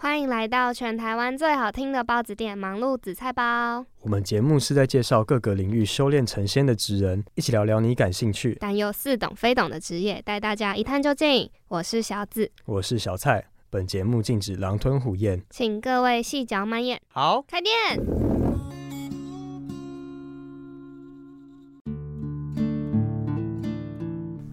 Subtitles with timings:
[0.00, 3.84] 欢迎来到全台湾最好听的包子店——忙碌紫菜包。
[4.02, 11.50] 我们节目是在介绍各个领域修炼成仙的职人，一起聊聊你感兴趣但又似懂非懂的职业，带大家一探究竟。
[11.66, 13.44] 我是小紫，我是小蔡。
[13.70, 17.00] 本节目禁止狼吞虎咽，请各位细嚼慢咽。
[17.08, 17.74] 好，开店。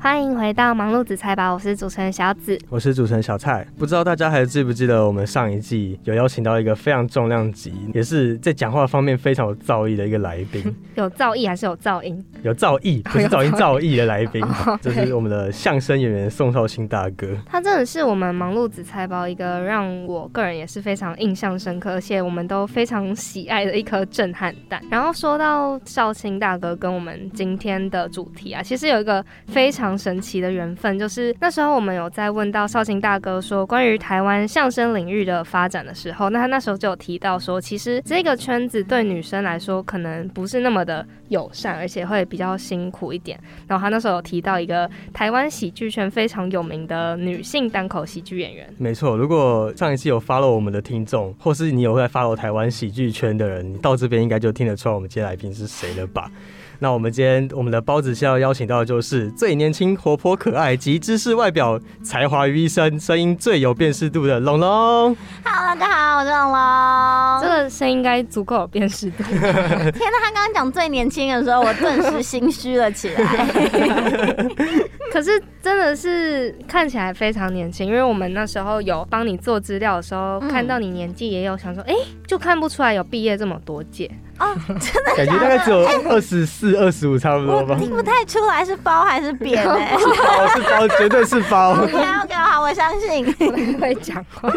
[0.06, 3.66] 欢迎回到忙碌紫菜吧，我是主持人小紫，我是主持人小蔡。
[3.76, 10.64] 不知道大家还记不记得我们上一季有邀请到一个非常重量级，也是在讲话方面非常有造诣的一个来宾。
[10.94, 12.24] 有造诣还是有噪音？
[12.44, 14.46] 有造诣， 不是噪音造诣的来宾，
[14.80, 17.28] 就是我们的相声演员宋少卿大哥。
[17.48, 24.80] 他真的是我们忙碌紫菜包一个让我个人也是非常印象深刻，而且我们都非常喜爱的一颗震撼弹。
[24.92, 29.95] 然后说到少卿大哥跟我们今天的主题啊，其实有一个非常。
[29.98, 43.40] 神奇的缘分，就是那时候我们有在问到绍兴大哥说关于台湾相声领域的发展的时候，那他那时候就有提到说，其实这个圈子对女生来说可能不是那么的友善，而且会比较辛苦一点。
[43.68, 48.68] 然后他那时候有提到一个台湾喜剧圈非常有名的女性单口喜剧演员。
[48.78, 56.32] 没错，如果上一次有 follow 我们的听众，或是你有在 follow 台湾喜剧圈的人，你到这边应该就听得出来我们接下来宾是谁了吧？
[56.80, 65.16] 那我们今天我们的包子是要邀请到的就是最年轻、活泼、可爱及知识外表、才华于一身、声音最有辨识度的龙龙。
[65.44, 67.42] Hello，大家好，我是龙龙。
[67.42, 69.24] 这个声音应该足够有辨识度。
[69.32, 73.22] 天哪，他刚刚讲最年轻的时候，我顿时心虚了起来。
[75.16, 81.94] 可是真的是看起来非常年轻，因为我们那时候有帮你做资料的时候，看到你年纪也有想说，哎，
[82.28, 84.12] 就看不出来有毕业这么多届。
[84.40, 85.78] 哦，真 的感觉大概只有
[86.10, 87.78] 二十四、二十五差不多吧。
[87.80, 89.98] 听不太出来是包还是扁哎。
[89.98, 91.72] 是包，是包，绝对是包。
[91.82, 93.32] OK OK，好，我相信你。
[93.80, 94.52] 会讲话。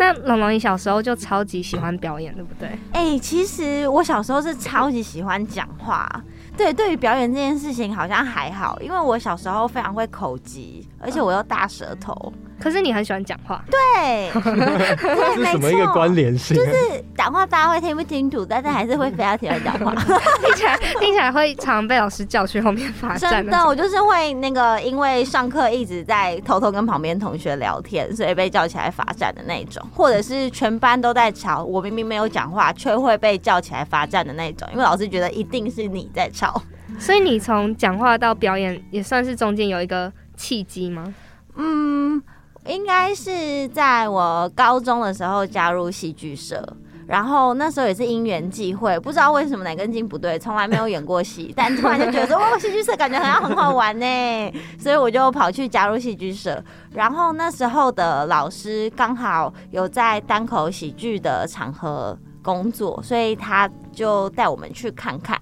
[0.00, 2.68] 那龙龙，你小时候就超级喜欢表演，对不对？
[2.90, 6.08] 哎，其实我小时候是超级喜欢讲话。
[6.60, 12.30] 对，对于表演这件事情好像还好，因为我小时候非常会口疾，而且我又大舌头。
[12.60, 14.30] 可是你很喜欢讲话，对，
[15.34, 16.56] 是什么一个关联性？
[16.56, 16.72] 就是
[17.16, 23.32] 讲话大家会听不清楚，但是还是会非常喜欢讲话， 听起来听起来会常被老师叫去后面罚站。
[23.32, 36.62] 真的，我就是会那个，因为上课一直在偷偷跟旁边同学聊天，所以被叫起来罚站的那种，或者是全班都在吵，我明明没有讲话，却会被叫起来罚站的那种，因为老师觉得一定是你在吵。
[36.98, 41.14] 所以你从讲话到表演，也算是中间有一个契机吗？
[41.56, 42.22] 嗯。
[42.70, 46.64] 应该是在我高中的时候加入戏剧社，
[47.06, 56.62] 然后那时候也是因缘际会，不知道为什么哪根筋不对，从来没有演过戏， 但突然就觉得哇，戏剧社感觉好像很好玩呢，所以我就跑去加入戏剧社。
[56.92, 65.36] 然后那时候的老师刚好有在单口喜剧的场合工作，所以他就带我们去看看。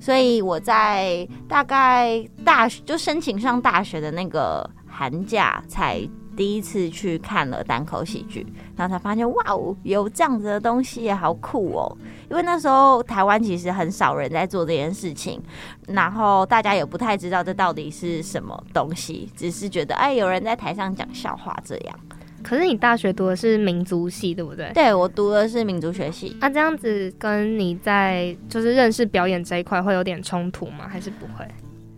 [0.00, 6.00] 所以我在大概大学就申请上大学的那个寒假才。
[6.36, 11.96] 第一次去看了单口喜剧，然后才发现哇哦，有这样子的东西也好酷哦！
[12.30, 15.40] 因为那时候台湾其实很少人在做这件事情，
[15.88, 21.98] 然后大家也不太知道这到底是什么东西，只是觉得哎，有人在台上讲笑话这样。
[22.42, 24.68] 可是你大学读的是民族系，对不对？
[24.74, 26.36] 对，我读的是民族学系。
[26.40, 30.88] 那这样子跟你在就是认识表演这一块会有点冲突吗？
[30.88, 31.46] 还是不会？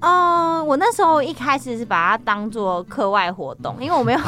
[0.05, 4.21] 嗯，我那时候一开始是把它当做课外活动，因为我没有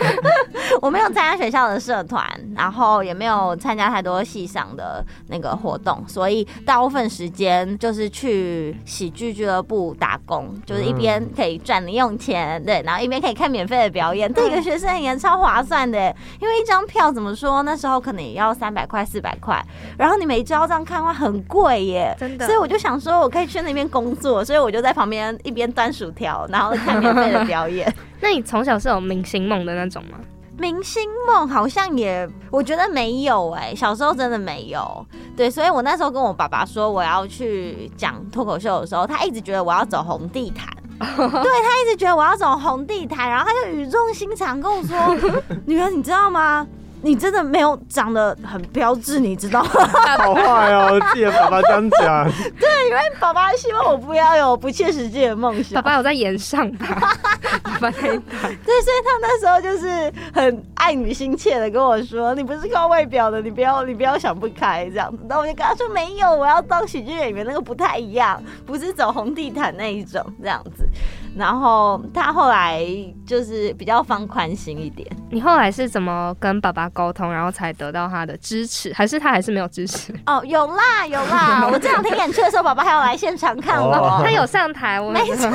[0.82, 2.22] 我没有参加学校的社团，
[2.54, 19.64] 然后也没有参加太多戏上的那个活动，所以大部分时间就是去喜剧俱乐部打工，就是一边可以赚零用钱，对，然后一边可以看免费的表演，对一个学生也超划算的，因为一张票怎么说，那时候可能也要三百块、四百块，
[19.96, 25.05] 然后你每招这样看的话很贵耶，真的，所以我就想说我可以去那边工作，所以我就在旁。
[25.08, 27.92] 边一边端薯条，然后看免费的表演。
[28.20, 30.18] 那你从小是有明星梦的那种吗？
[30.58, 35.06] 明星梦好像也，我觉得没有哎，小时候真的没有。
[35.36, 40.66] 对，所以我那时候跟我爸爸说我要去讲脱口秀的时候，他一直觉得我要走红地毯。
[40.98, 44.96] 对他一直觉得我要走红地毯，然后他就语重心长跟我说
[45.66, 46.66] ：“女儿，你知道吗？”
[47.06, 49.70] 你真的没有长得很标致，你知道吗？
[50.18, 52.28] 好坏哦，记得爸爸这样讲。
[52.28, 55.74] 因为爸爸希望我不要有不切实际的梦想。
[55.74, 57.16] 爸爸有在演上吧？
[57.62, 58.22] 爸爸那一段，
[58.64, 70.88] 对，所以他那时候就是很爱女心切的跟我说：“你不是靠外表的，你不要你不要想不开这样子。”然后我就跟他说：“没有，我要当喜剧演员，那个不太一样，不是走红地毯那一种这样子。”
[71.36, 72.82] 然后他后来
[73.26, 75.06] 就是比较放宽心一点。
[75.30, 78.92] 你后来是怎么跟爸爸沟通，然后才得到他的支持？
[78.94, 80.14] 还是他还是没有支持？
[80.24, 83.92] 哦，有啦有啦， 我这两天演出的时候，爸爸还要来现场看我。
[83.92, 85.50] 哦他有上台，我没错，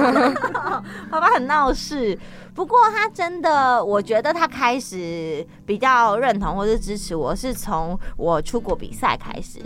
[1.09, 2.17] 爸爸很闹事。
[2.53, 9.59] 不过他真的，我觉得他开始比较认同或是支持我，是从我出国比赛开始。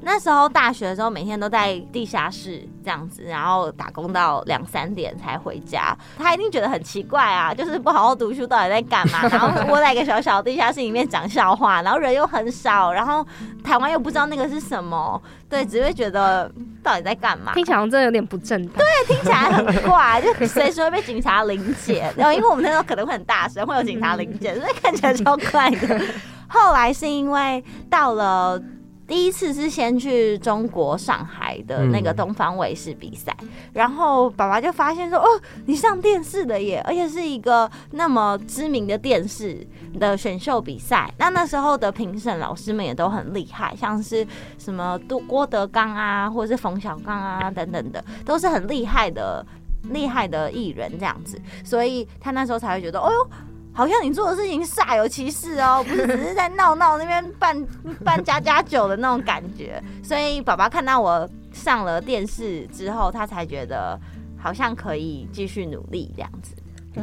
[0.00, 5.96] 那时候大学的时候，每天都在地下室这样子，然后打工到两三点才回家。
[6.16, 9.26] 他一定觉得很奇怪啊，就是不好好读书，到底在干嘛？
[9.28, 13.26] 然后窝在一个小小的地下室里面讲笑话，然后人又很少，然后
[13.64, 16.50] 台湾又不知道那个是什么，对，只会觉得
[16.82, 17.52] 到底在干嘛？
[17.54, 18.86] 听起来真的有点不正当。
[19.06, 22.12] 听起来很怪，就随时会被警察临检。
[22.16, 26.00] 然后因为我们那时候可能会很大声，会有警察临检，所以看起来超怪的。
[26.48, 28.62] 后来是因为到了。
[29.08, 33.34] 第一次是先去中国上海的那个东方卫视比赛，
[33.72, 35.26] 然后爸爸就发现说：“哦，
[35.64, 39.66] 你上电视的耶，而且是一个那么知名的电视
[39.98, 41.10] 的选秀比赛。
[41.16, 44.26] 那那时候的评审老师们也都很厉害，像是
[44.58, 49.44] 什么杜郭德纲啊，或者是冯小刚啊等等的，都是很厉害的
[49.84, 51.40] 厉害的艺人这样子。
[51.64, 53.30] 所以他那时候才会觉得，哦哟。”
[53.78, 57.64] 好像你做的事情煞有其事哦，不是只是在闹闹那边办
[58.04, 59.80] 办家家酒的那种感觉。
[60.02, 63.96] 所以爸爸看到我上了电视之后，他才觉得
[64.36, 66.56] 好像可以继续努力这样子。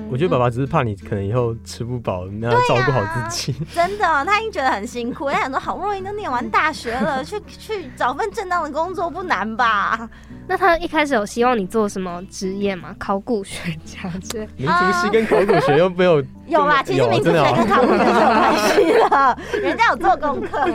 [0.10, 3.54] 我觉得爸爸只是怕你可能以后吃不饱，你要照顾好自己。
[3.74, 5.30] 真的，他已经觉得很辛苦。
[5.30, 10.10] 他想说，好不容易都念完大学了， 去去找份正当的工作不难吧？
[10.48, 12.94] 那他一开始有希望你做什么职业吗？
[13.00, 14.50] 考古学家之类？
[14.58, 20.66] 民族系跟考古学又没有有啦，其实民族学跟考古学有关系了，人家有做功课。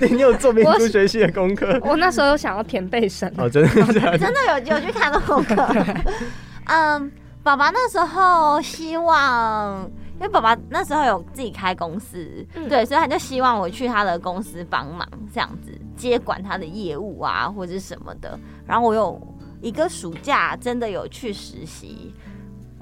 [0.10, 1.78] 你有做民族学系的功课？
[1.82, 3.70] 我那时候有想要填背审，哦，真的
[4.18, 5.54] 真的有有去看到功课。
[6.66, 7.12] 嗯。
[7.44, 9.78] 爸爸那时候希望，
[10.14, 18.38] 因为爸爸那时候有自己开公司，对，所以他就希望我去他的公司帮忙，这样子接管他的业务啊，或者什么的。
[18.66, 19.20] 然后我有
[19.60, 22.14] 一个暑假真的有去实习，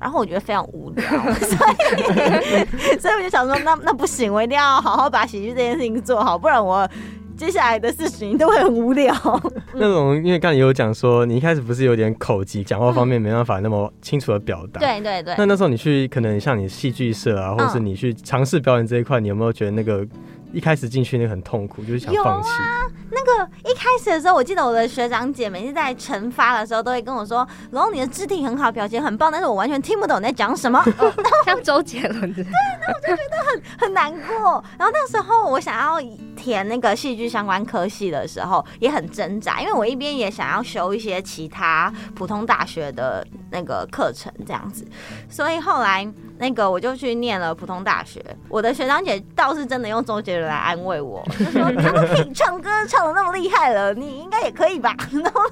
[0.01, 1.05] 然后我觉得非常无聊，
[1.35, 6.89] 所以所以我就想说，那那不行，我一定要好好把喜剧这件事情做好，不然我。
[7.37, 9.13] 接下来的事情都会很无聊。
[9.75, 14.81] 那种，因为刚才有讲说，你一开始不是有点口疾，讲话方面没办法那么清楚的表达。
[14.81, 15.35] 对对对。
[15.37, 20.07] 那那时候你去，可能像你戏剧社啊，或者是你去尝试表演这一块，你有没有觉得那个？
[20.53, 22.49] 一开始进去那很痛苦，就是想放弃。
[22.49, 30.83] 有啊，那个一开始的时候，我记得我的学长姐每次在惩罚的时候，都会跟我说：“然后你的肢体很好，表情很棒，但是我完全听不懂你在讲什么。
[31.45, 34.63] ”像周杰伦 对，那我就觉得很很难过。
[34.79, 35.99] 然后那时候我想要
[36.37, 44.87] 填那个戏剧相关科系的时候，也很挣扎，因为我一边也想要修一些其他普通大学的那个课程这样子，
[45.29, 46.07] 所以后来
[46.43, 48.21] 那个我就去念了普通大学。
[48.49, 50.43] 我的学长姐倒是真的用周杰伦。
[50.43, 54.93] 来安慰我，就说 他都可以唱歌，唱的那么厉害了，你应该也可以吧？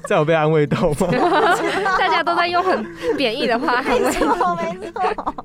[0.05, 1.07] 这有被安慰到吗？
[1.97, 2.85] 大家都在用很
[3.15, 5.35] 贬义的话，没错没错。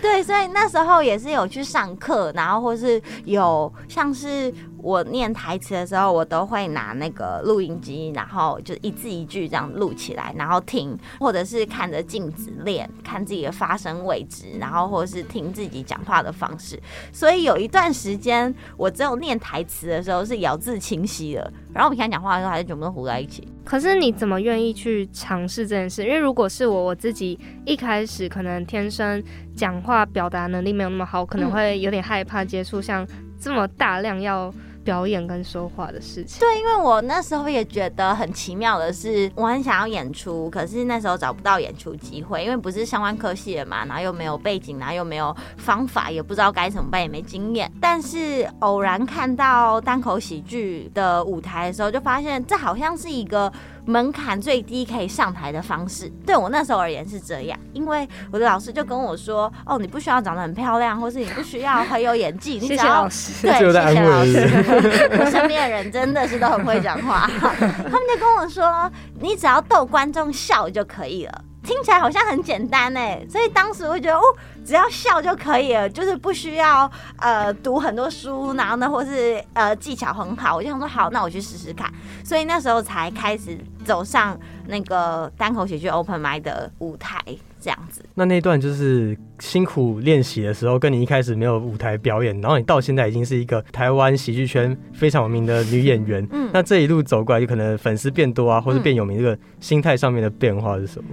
[0.00, 4.54] 对，所以那时候也是有去上课，然后或是有像是。
[4.80, 16.80] 我念台词的时候，我都会拿那个录音机，然后就一字一句这样录起来，然后听，或者是看着镜子练，看自己的发声位置，然后或者是听自己讲话的方式。
[17.12, 23.46] 所以有一段时间，我只有念台词的时候是咬字清晰的，然后我平常讲话的时候还是全部都糊在一起。
[23.64, 26.04] 可是你怎么愿意去尝试这件事？
[26.04, 29.22] 因为如果是我，我自己一开始可能天生
[29.54, 33.06] 讲话表达能力没有那么好，可能会有点害怕接触像
[33.40, 34.54] 这么大量要。
[34.88, 47.70] 表演跟说话的事情，对，因为我那时候也觉得很奇妙的是，我很想要演出，可是那时候找不到演出机会，因为不是相关科系的嘛，然后又没有背景，然后又没有方法，也不知道该怎么办，也没经验。
[47.78, 53.52] 但是偶然看到单口喜剧的舞台的时候，就发现这好像是一个。
[53.88, 63.08] 门槛最低可以上台的方式，对我那时候而言是这样，因为我的老师就跟我说：“哦，你不需要长得很漂亮，或是你不需要很有演技， 你只要
[63.40, 64.46] 对，谢谢老师。”
[65.18, 74.22] 我身边的人真的是都很会讲话， 他们就跟我说：“你只要逗观众笑就可以了。”听起来好像很简单哎，所以当时我觉得哦，
[74.64, 81.92] 只要笑就可以了，就是不需要呃读很多书，然后呢，或是呃技巧很好，我就想说好，那我去试试看。
[82.24, 87.20] 所以那时候才开始走上那个单口喜剧 Open m i 的舞台。
[87.60, 96.24] 这样子，那那段就是辛苦练习的时候，跟你一开始没有舞台表演，然后你到现在已经是一个台湾喜剧圈非常有名的女演员。
[96.30, 101.10] 嗯，那这一路走过来，就可能粉丝变多啊，或者变有名，这个心态上面的变化是什么？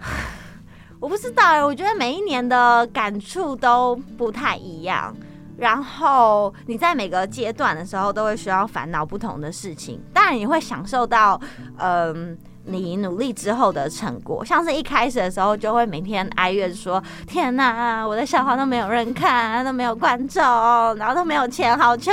[1.00, 5.14] 我不知道哎，我觉得每一年的感触都不太一样，
[5.56, 11.40] 然后你在每个阶段的时候都会需要烦恼不同的事情，当然你会享受到，
[11.78, 12.36] 嗯。
[12.64, 20.42] 你努力之后的成果，像是一开始的时候就会每天哀怨说：“天哪，我的笑话都没有人看，都没有观众，
[20.96, 22.12] 然后都没有钱，好穷。”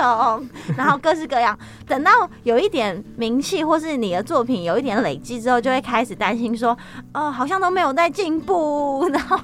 [0.77, 1.58] 然后各式各样。
[1.86, 2.12] 等到
[2.44, 6.75] 有一点名气，或是你的作品有一点累积之后，就会开始担心说
[7.13, 9.08] ：“哦，好像都没有在进步。
[9.12, 9.38] ”然后，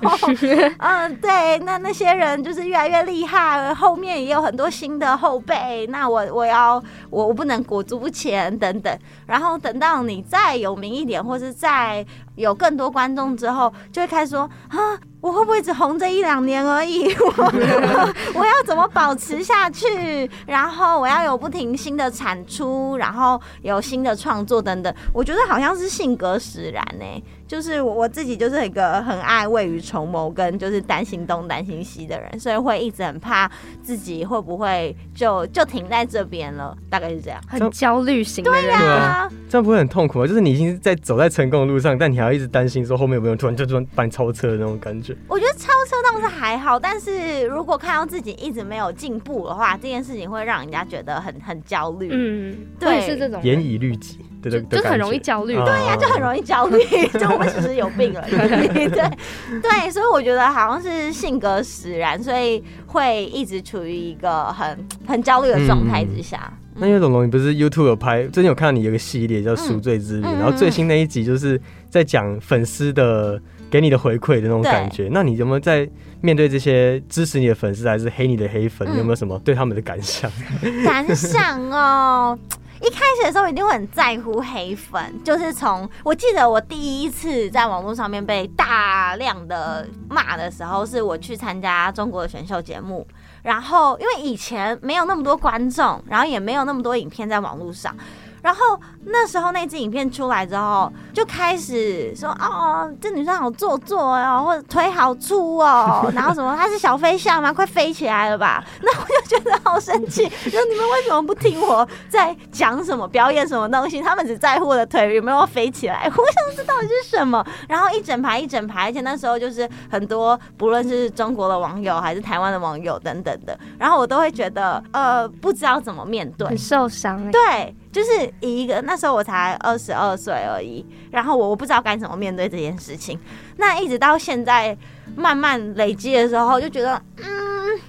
[0.80, 5.86] 嗯，对，那那些人就是越来越厉害，后面也有很多新的后辈。
[5.88, 8.98] 那我我要我我不能裹足不前等等。
[9.26, 10.93] 然后等到你再有名。
[10.94, 15.00] 一点，或是在有更多观众之后，就会开始说啊。
[15.24, 17.06] 我会不会只红这一两年而已？
[18.36, 20.30] 我要怎么保持下去？
[20.46, 24.94] 然后我要有不停新的产出，然后有新的创作等等。
[25.14, 27.06] 我觉得好像是性格使然呢，
[27.48, 33.50] 就是我自己就是一个很爱未雨绸缪，跟就是担心东担心西的人，所以会一直很怕
[33.82, 38.64] 自己会不会就就停在这边了，大概是这样，很焦虑型的人。
[38.64, 40.28] 对呀，这样不会很痛苦吗？
[40.28, 45.16] 就是你已经在走在成功的路上，但你还要一直担心说后面有没有突然就突然把你超车的那种感觉。
[45.28, 52.10] 我觉得超车倒是还好，但是如果看到自己一直没有进步的话，这件事情会让人家觉得很很焦虑。
[52.12, 54.20] 嗯，对，是这种严以律己，
[54.52, 55.56] 对对，就很容易焦虑。
[55.56, 56.78] 对呀，就很容易焦虑，
[57.20, 58.22] 就我们其实有病了。
[58.30, 66.52] 对对，所以我觉得好像是性格使然，所以会一直处于一个很很焦虑的状态之下。
[66.76, 71.60] 那因为龙龙，你不是 YouTube 有拍，最近有看到你有个系列叫《赎罪之旅》，然后最新那一集就是
[71.90, 73.42] 在讲粉丝的。
[73.72, 75.90] 给你的回馈的那种感觉，那你有没有在
[76.22, 80.30] 面对这些支持你的粉丝还是黑你的黑粉，你有没有什么对他们的感想？
[80.86, 82.38] 感想哦，
[82.84, 93.08] 一开始的时候一定会很在乎黑粉，就是从我记得我第一次在网络上面被大量的骂的时候，是我去参加中国的选秀节目，
[93.42, 97.96] 然后因为以前没有那么多观众，然后也没有那么多影片在网络上。
[98.44, 107.54] 然后那时候那支影片出来之后，就开始说哦，这女生好做作哦，或者腿好粗哦， 然后什么她是小飞象吗？
[107.54, 108.64] 快飞起来了吧？
[108.84, 114.02] 那我就觉得好生气， 说你们为什么不听我在讲什么表演什么东西？
[114.02, 116.04] 他们只在乎我的腿有没有飞起来。
[116.06, 117.44] 我想知道底是什么。
[117.70, 127.32] 然后一整排一整排，而且那时候就是很多不论是中国的网友还是台湾的网友等等的，然后我都会觉得呃不知道怎么面对，很受伤。
[127.32, 127.74] 对。
[127.94, 133.20] 就是一个那时候我才二十二岁而已，然后我我不知道该怎么面对这件事情。
[133.58, 134.76] 那一直到现在
[135.16, 137.80] 慢慢累积的时候，就觉得嗯，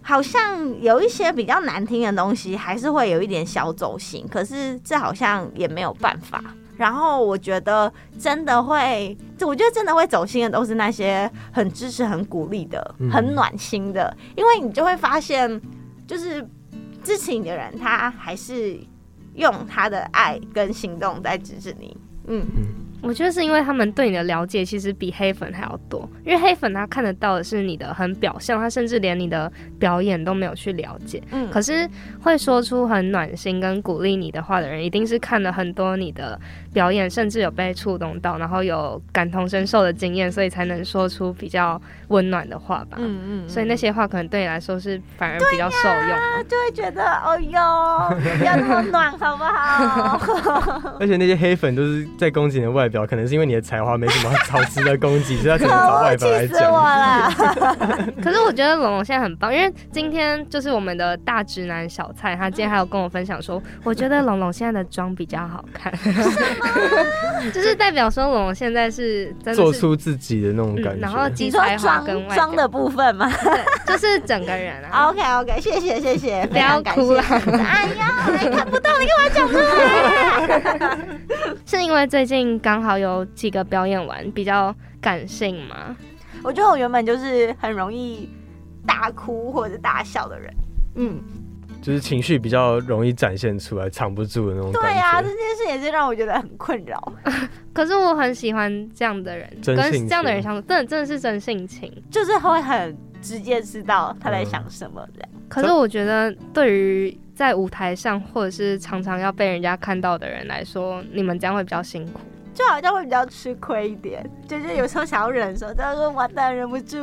[0.00, 4.24] 好像有一些比较难听的东西，还是会有一点小走心。
[4.30, 6.40] 可是这好像也没有办法。
[6.76, 15.60] 然后我觉得真的会，我觉得真的会走心的都是那些很支持、很鼓励的、很暖心的，因为你就会发现，
[16.06, 16.48] 就是
[17.02, 18.78] 支持你的人，他还是。
[19.38, 22.44] 用他的爱跟行动在支持你，嗯。
[23.00, 31.22] 我觉得是因为他们对你的了解其实比黑粉还要多，因为黑粉他看得到的是你的很表象，他甚至连你的表演都没有去了解。
[31.30, 31.88] 嗯，可是
[32.20, 36.38] 会说出很暖心跟鼓励你的话的人，一定是看了很多你的
[36.72, 42.96] 表演，甚至有被触动到，然后有感同身受的经验，所以才能说出比较温暖的话吧。
[42.98, 50.96] 嗯嗯，所以那些话可能对你来说是反而比较受用，就会觉得哦哟，不要那么暖好不好？
[50.98, 52.87] 而且那些黑粉都是在攻击你的外。
[52.88, 56.72] 表可能是因为你的才华没什么好值得攻击，所以他只能找外表来讲。
[56.72, 57.30] 我了。
[58.22, 65.92] 可是我觉得龙龙现在很棒，因为今天就是我们的大直男小蔡，他今天还有跟我分享说，我觉得龙龙现在的妆比较好看。
[67.52, 71.00] 就是代表说龙龙现在是做出自己的那种感觉。
[71.00, 73.30] 然后基才华跟外妆的部分嘛，
[73.86, 75.08] 就是整个人啊。
[75.08, 77.22] OK OK，谢谢谢谢，不要哭了。
[77.22, 80.98] 哎呀，看不到，你干嘛讲出来？
[81.66, 82.77] 是因为最近刚。
[82.78, 85.96] 刚好有几个表演完比较感性嘛？
[86.44, 88.30] 我觉得我原本就是很容易
[88.86, 90.54] 大哭或者大笑的人，
[90.94, 91.18] 嗯，
[91.82, 95.26] 就是情绪比较容易展现出来，藏不住的那种感对啊，这。
[95.28, 97.12] 件事也是让我觉得很困扰。
[97.74, 101.92] 可是我很喜欢这样的人，跟这样的人相处，真的真的是真性情。
[102.08, 105.28] 就是会很直接知道他在想什么这样。
[105.48, 112.20] 可是我觉得，对于在舞台上或者是常常要被人家看到的人来说，你们这样会比较辛苦。
[112.58, 116.96] 就好像会比较吃亏一点，就是有时候想要忍的时候，但是完蛋忍不住。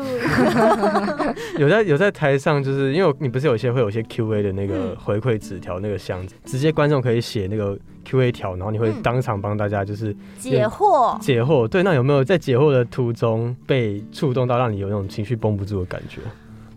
[1.57, 11.65] 有在有在台上，就是因为你不是有些会有一些 Q A 的那个嗯回馈纸条那个箱子，直接观众可以写那个 Q A 条，然后你会嗯当场帮大家就是解惑，解惑。
[11.65, 16.19] 对，那有没有在解惑的途中被触动到，让你有那种情绪绷不住的感觉？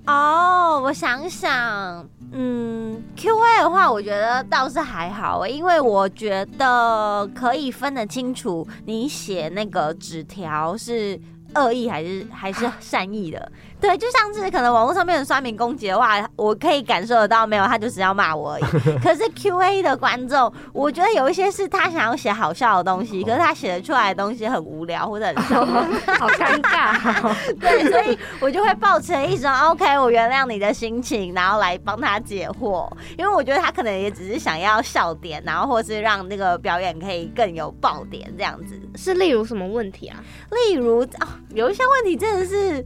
[0.09, 11.21] 哦，我想想，嗯，Q A 的话，我觉得倒是还好欸，因为我觉得可以分得清楚，你写那个纸条是
[11.55, 13.53] 恶意还是还是 善意的。
[13.81, 18.63] 对，就像是可能网络上面的刷屏攻击的话，我可以感受得到，没有，他就只要骂我而已。
[18.99, 25.67] 可是 Q A 的观众，我觉得有一些是他想要写好笑的东西，可是他写的出来的东西很无聊或者很伤
[26.19, 27.35] 好尴尬、哦。
[27.61, 38.81] 对，所以我就会抱持一种 OK，我原谅你的心情，然后来帮他解惑，因为我觉得他可能也只是想要笑点，然后或是让那个表演可以更有爆点这样子。
[38.97, 40.19] 是例如什么问题啊？
[40.51, 42.85] 例如啊、有一些问题真的是。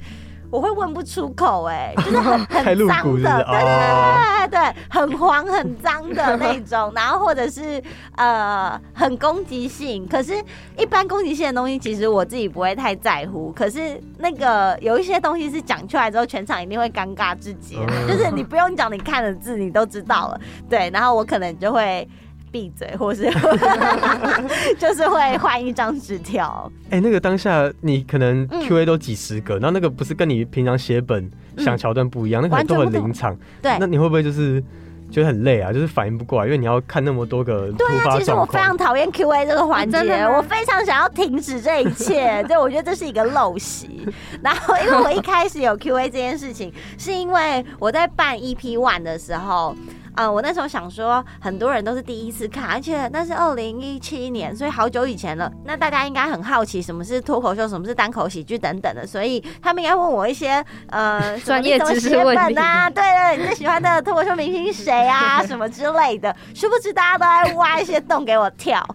[0.52, 7.82] 我会问不出口、哎， 就是很太很脏的，对对哦对对对，很黄很脏的那种，然后或者是
[8.16, 10.34] 呃很攻击性，可是
[10.76, 13.50] 一般攻击性的东西，其实我自己不会太在乎。
[13.52, 22.06] 可是那个有一些东西是讲出来之后，全场一定会尴尬至极就是你不用讲，你看的字你都知道了，对，然后我可能就会
[22.52, 23.24] 闭嘴，或是
[24.78, 26.70] 就是会换一张纸条。
[26.90, 31.24] 哎、那个当下你可能嗯 Q A 都几十个，然后那个不是跟你平常写本
[31.56, 33.36] 嗯想桥段不一样，那个都完全不同很临场。
[33.62, 34.62] 对那，你会不会就是
[35.10, 35.72] 觉得很累啊？
[35.72, 38.88] 就是反应不过来，因为你要看那么多个突对啊，发状其实我非常况。
[38.88, 42.42] 讨厌 Q A 这个环节真的，我非常想要停止这一切。
[42.48, 44.06] 对，我觉得这是一个陋习。
[44.42, 49.74] 然后，因为我一开始有 Q A 这件事情，是因为我在办 EP One 的时候。
[50.14, 55.50] 呃，我那时候想说，很多人都是第一次看，而且那是二零一七年，所以好久以前了。
[55.64, 66.34] 那大家应该很好奇什么是脱口秀，什么是单口喜剧等等的，所以他们应该问我一些呃 专业知识写本啊，对对，你最喜欢的脱口秀明星是谁啊，什么之类的。
[66.54, 68.86] 殊不知大家都在挖一些洞给我跳，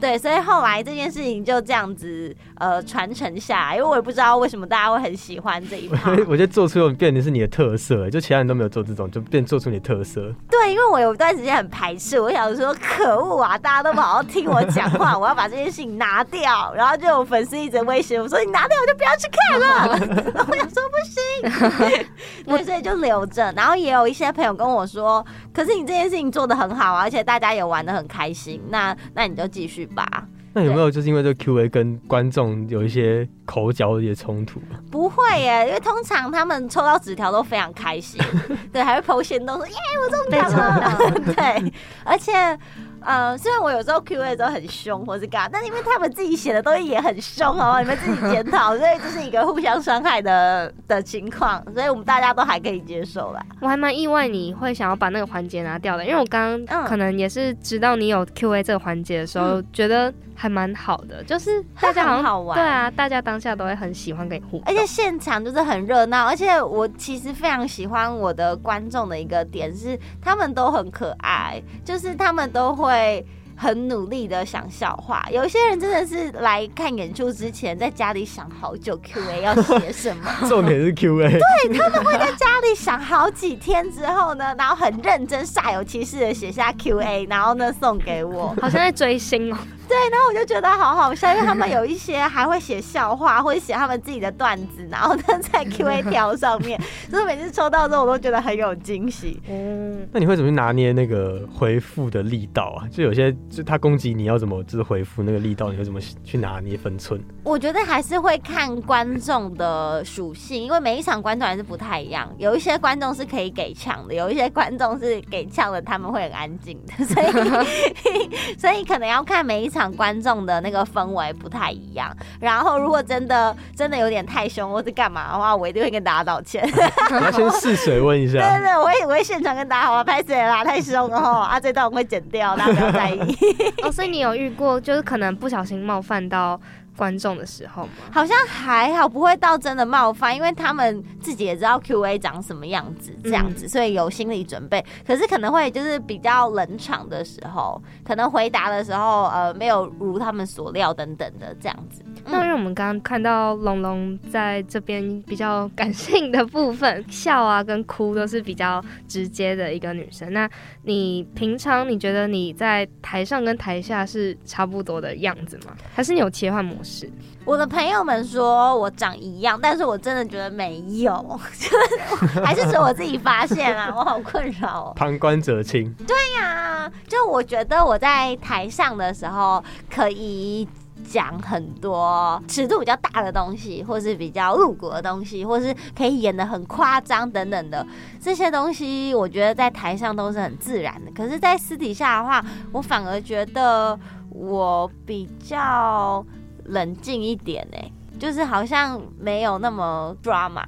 [0.00, 6.10] 对，所以后来这件事情就这样子呃传承下来，因为我也不知道为什么大家会很喜欢这一趴。
[6.28, 10.32] 我觉得做出有变成是你的特色，就其他人都没有做这种，就变做出你的特色。
[10.50, 16.72] 对，因为我有一段时间很排斥，我想说可恶啊，大家都不好好听我讲话，我要把这件事情拿掉。
[16.74, 19.98] 然后就有粉丝一直威胁我说：“你拿掉我就不要去看了。
[20.34, 22.06] ”然后我想说不行，
[22.44, 23.52] 对，所以就留着。
[23.56, 34.58] 然后也有一些朋友跟我说：“可是你这件事情做的很好啊，而且大家也玩的很开心，那那你就继续吧。”那有没有就是因为这个 Q A 跟观众有一些口角的一些冲突？
[34.90, 38.18] 不会耶，因为通常他们抽到纸条都非常开心，
[38.72, 40.98] 对，还会抛线动说耶，我中奖了，
[41.36, 41.72] 对，
[42.04, 42.58] 而且。
[43.06, 53.40] 呃，虽然我有时候 Q A 的时候很凶或是干嘛，但是因为他们自己写的东西也很凶哦，你们自己检讨，所以这是一个互相伤害的的情况，所以我们大家都还可以接受啦。
[53.60, 72.95] 我还蛮意外你会想要把那个环节拿掉的，因为我刚刚嗯可能也是知道你有 Q A 这个环节的时候，觉得还蛮好的，就是大家好像会很好玩对啊，大家当下都会很喜欢跟你互动，而且现场就是很热闹，而且我其实非常喜欢我的观众的一个点是，他们都很可爱，就是他们都会。
[72.96, 88.54] 对很努力的想笑话，有一些人真的是来看演出之前，在家里想好久 Q A 要写什么， 重点是 Q A，对他们会在家里想好几天之后呢，然后很认真、煞有其事的写下 Q A，然后呢送给我。
[88.60, 89.58] 好像在追星哦。
[89.88, 99.40] 对，然后我就觉得好好笑，因为他们有一些还会写笑话，或者写他们自己的段子，然后呢在 Q A 条上面，就是每次抽到之后，我都觉得很有惊喜。
[99.48, 102.82] 嗯，那你会怎么拿捏那个回复的力道啊？
[102.90, 107.20] 就有些就他攻击你要怎么就是回复那个力道，你会怎么去拿捏分寸？
[107.44, 112.28] 我觉得还是会看观众的属性，因为每一场观众还是不太一样。
[112.38, 122.14] 有一些观众是可以给呛的，有一些观众是给呛的，他们会很安静的， 所以所以可能要看每一场观众的那个氛围不太一样。
[122.40, 126.66] 然后如果真的真的有点太凶或是干嘛的话，我一定会跟大家道歉。
[127.10, 128.66] 你要先试水问一下 对。
[128.66, 133.35] 对，我会我会现场跟大家好，拍谁啦，太凶了哈，啊这段我会剪掉，大家不要在意。
[133.82, 136.60] 哦，所以你有遇过就是可能不小心冒犯到
[136.96, 137.90] 观众的时候吗？
[138.10, 144.84] 好像还好，不会到真的冒犯，因为他们自己也知道 Q A 长什么样子，这样子，所以有心理准备。
[145.06, 152.02] 可是可能会就是比较冷场的时候，可能回答的时候，呃，没有如他们所料等等的这样子。
[152.28, 160.32] 那因为我们刚刚看到龙龙在这边比较感性的部分，笑啊跟哭都是比较直接的一个女生。
[160.32, 160.48] 那
[160.82, 165.76] 你平常你觉得你在台上跟台下是差不多的样子吗？
[165.94, 167.08] 还是你有切换模式？
[167.44, 171.14] 我的朋友们说我长一样，但是我真的觉得没有，
[172.44, 174.92] 还是只我自己发现啊，我好困扰。
[174.96, 175.94] 旁观者清。
[176.06, 180.66] 对呀，就我觉得我在台上的时候可以。
[181.08, 187.86] 讲很多尺度比较大的东西，或是比较露骨的东西，或是可以演的很夸张等等的
[188.20, 191.10] 这些东西，我觉得在台上都是很自然的。
[191.12, 193.98] 可是，在私底下的话，我反而觉得
[194.30, 196.24] 我比较
[196.64, 197.78] 冷静一点呢。
[198.18, 200.64] 就是好像没有那么 drama，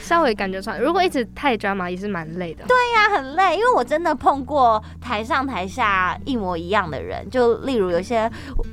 [0.00, 0.78] 稍微感觉出来。
[0.78, 2.64] 如果一直太 drama 也是蛮累的。
[2.66, 7.28] 对呀，很累，因为我真的碰过台上台下一模一样的人。
[7.30, 8.30] 就例如有些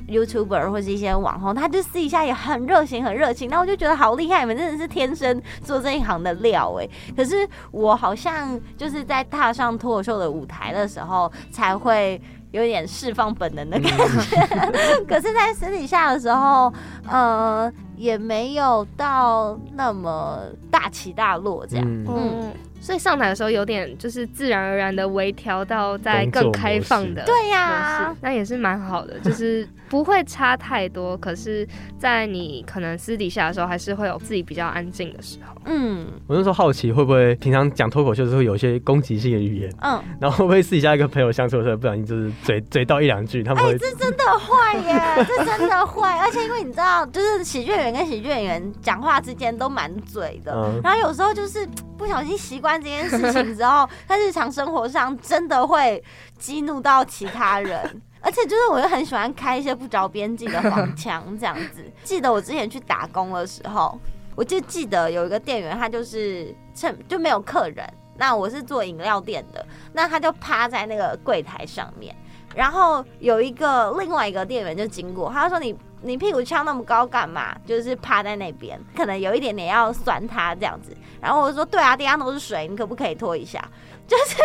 [0.08, 3.48] YouTuber 或是一些网红，他就私底下也很热情，很热情。
[3.48, 6.88] 那我就觉得好厉害，你们真的是天生做这一行的料哎。
[7.16, 12.20] 可是我好像就是在踏上脱口秀的舞台的时候才会。
[12.52, 16.72] 有点释放本能的感觉， 可是，在私底下的时候，
[17.08, 21.86] 呃，也没有到那么大起大落这样。
[21.86, 22.52] 嗯。
[22.80, 31.16] 所以上台的时候有点就是自然而然的微调到在更开放的，对呀，那也是蛮好的，就是不会差太多。
[31.18, 31.66] 可是，
[31.98, 35.54] 在你可能私底下的时候，还是会有自己比较安静的时候。
[35.66, 52.69] 嗯，我那时候好奇会不会平常讲脱口秀的时候有一些攻击性的语言，嗯，然后会不会私底下跟朋友相处的时候不小心就是嘴嘴到一两句，他们会这真的会耶， 这真的会，而且因为你知道，就是喜剧演员跟喜剧演员讲话之间都蛮嘴的，然后有时候就是不小心习惯。
[52.78, 56.02] 这件事情之后，在日常生活上真的会
[56.38, 57.78] 激怒到其他人，
[58.20, 61.84] 而且就是我又很喜欢开一些不着边际的黄腔，这样子。
[62.02, 63.98] 记得我之前去打工的时候，
[64.34, 72.14] 我就记得有一个店员，他就是趁就没有客人，那我是做饮料店的，那他就趴在那个柜台上面，
[72.54, 75.76] 然后有一个另外一个店员就经过，他说你。
[76.02, 77.54] 你屁股翘那么高干嘛？
[77.66, 80.96] 就是趴在那边，可能有一点点要酸他这样子。
[81.20, 83.62] 然后我说：“对啊，地上都是水，你可不可以拖一下？”
[84.08, 84.36] 就是。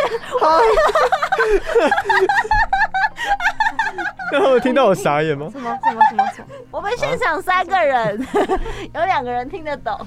[4.34, 5.48] 然后听到我傻眼吗？
[5.52, 6.48] 什么什么什么什么？
[6.72, 8.28] 我们现场三个人，
[8.94, 9.98] 有两个人听得懂。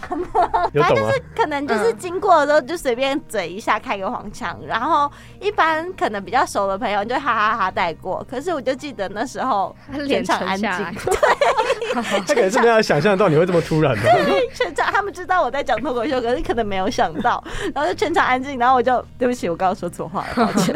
[0.75, 4.59] 反正就是可能就是经过的时候就随便嘴一下，开个黄腔。
[4.67, 8.25] 然后一般可能比较熟的朋友就哈哈哈带过。
[8.29, 9.75] 可是我就记得那时候
[10.07, 10.69] 全场安静，
[11.05, 11.17] 对，
[11.95, 14.03] 他可能是没有想象到你会这么突然的。
[14.55, 17.43] 全场他们知道我在讲脱口秀，可是可能没有想到，
[17.75, 18.59] 然后就全场安静。
[18.59, 20.75] 然后我就对不起，我刚刚说错话了，抱歉。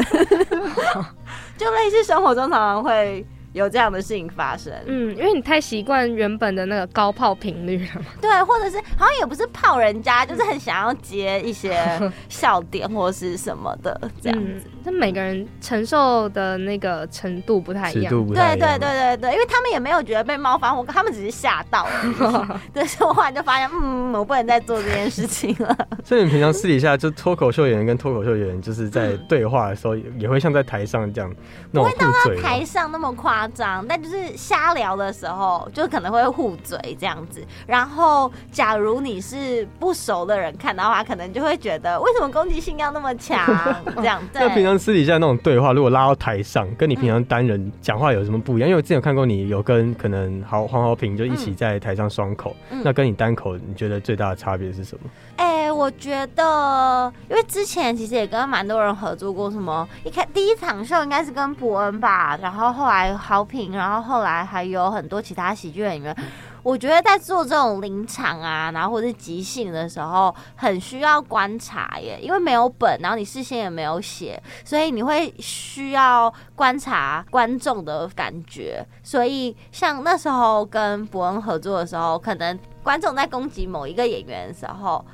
[1.58, 3.26] 就类似生活中常常会。
[3.52, 8.06] 有这样的事情发生，嗯，因为你太习惯原本的那个高炮频率了嘛。
[8.20, 11.78] 对，或者是好像也不是炮人家，就是很想要接一些
[12.28, 14.66] 笑点或是什么的这样子。
[14.84, 22.60] 那每个人承受的那个程度不太一样，对对对对对，因为他们也没有觉得被冒犯，我他们只是吓到了。
[22.74, 25.76] 对，所以我后来就发现，嗯，我不能再做这件事情了。
[26.04, 31.32] 所以你平常私底下就脱口秀演员跟脱口秀演员就是在对话的时候，也会像在台上这样，
[31.72, 32.10] 不会到
[32.42, 33.42] 台上那么夸。
[33.54, 37.44] 张，但就是瞎聊的时候，就可能会互嘴这样子。
[37.66, 43.44] 然后，假如你是不熟的人看的话，可能就会觉得为什么攻击性要那么强？
[43.96, 44.22] 这样。
[44.32, 48.68] 那平常私底下那种对话，如果拉到台上，跟你平常单人讲话有什么不一样？
[48.68, 55.10] 因为我之前有看过你有跟可能好黄豪平就一起在台上双口，那跟你单口，你觉得最大的差别是什么？
[55.36, 63.12] 哎，我觉得，因为之前其实也跟蛮多人合作过，什么一开第一场秀应该是跟伯恩吧，然后后来。
[63.22, 66.16] 豪平，然后后来还有很多其他喜剧演员。
[66.62, 78.86] 我觉得在做这种临场啊，然后或者即兴的时候，很需要观察耶，因为没有本，然后你事先也没有写，所以你会需要观察观众的感觉。
[79.02, 85.04] 所以像那时候跟伯恩合作的时候，可能观众在攻击某一个演员的时候，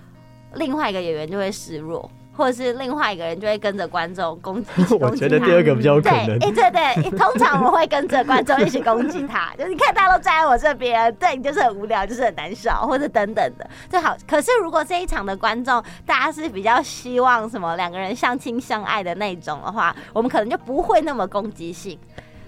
[0.54, 2.11] 另外一个演员就会示弱。
[2.38, 4.70] 或者是另外一个人就会跟着观众攻击，
[5.01, 6.38] 我觉得第二个比较可能。
[6.38, 14.16] 哎，对对，通常我会跟着观众一起攻击他，就是你看大家都站在我这边， 对你就是很无聊，就是很难笑，或者等等的，最好。
[14.24, 21.98] 可是如果这一场的观众大家是比较希望什么两个人相亲相爱的那种的话，我们可能就不会那么攻击性。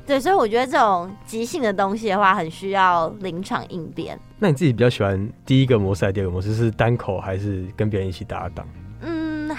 [0.06, 4.18] 对，所以我觉得这种即兴的东西的话，很需要临场应变。
[4.38, 6.54] 那你自己比较喜欢第一个模式还是第二个模式？
[6.54, 8.66] 是单口还是跟别人一起搭档？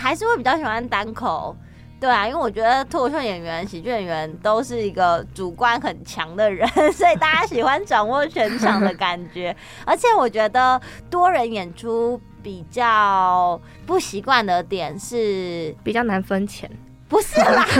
[0.02, 1.56] 嗯，还是会比较喜欢单口。
[2.00, 9.56] 对啊，因为我觉得脱口秀演员、喜剧演员都是一个主观很强的人， 所以大家喜欢掌握全场的感觉。
[9.86, 16.68] 而且我觉得多人演出比较不习惯的点是，比较难分钱。
[17.08, 17.66] 不是啦，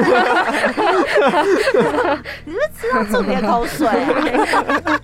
[2.46, 5.02] 你是不是吃到重点口水啊？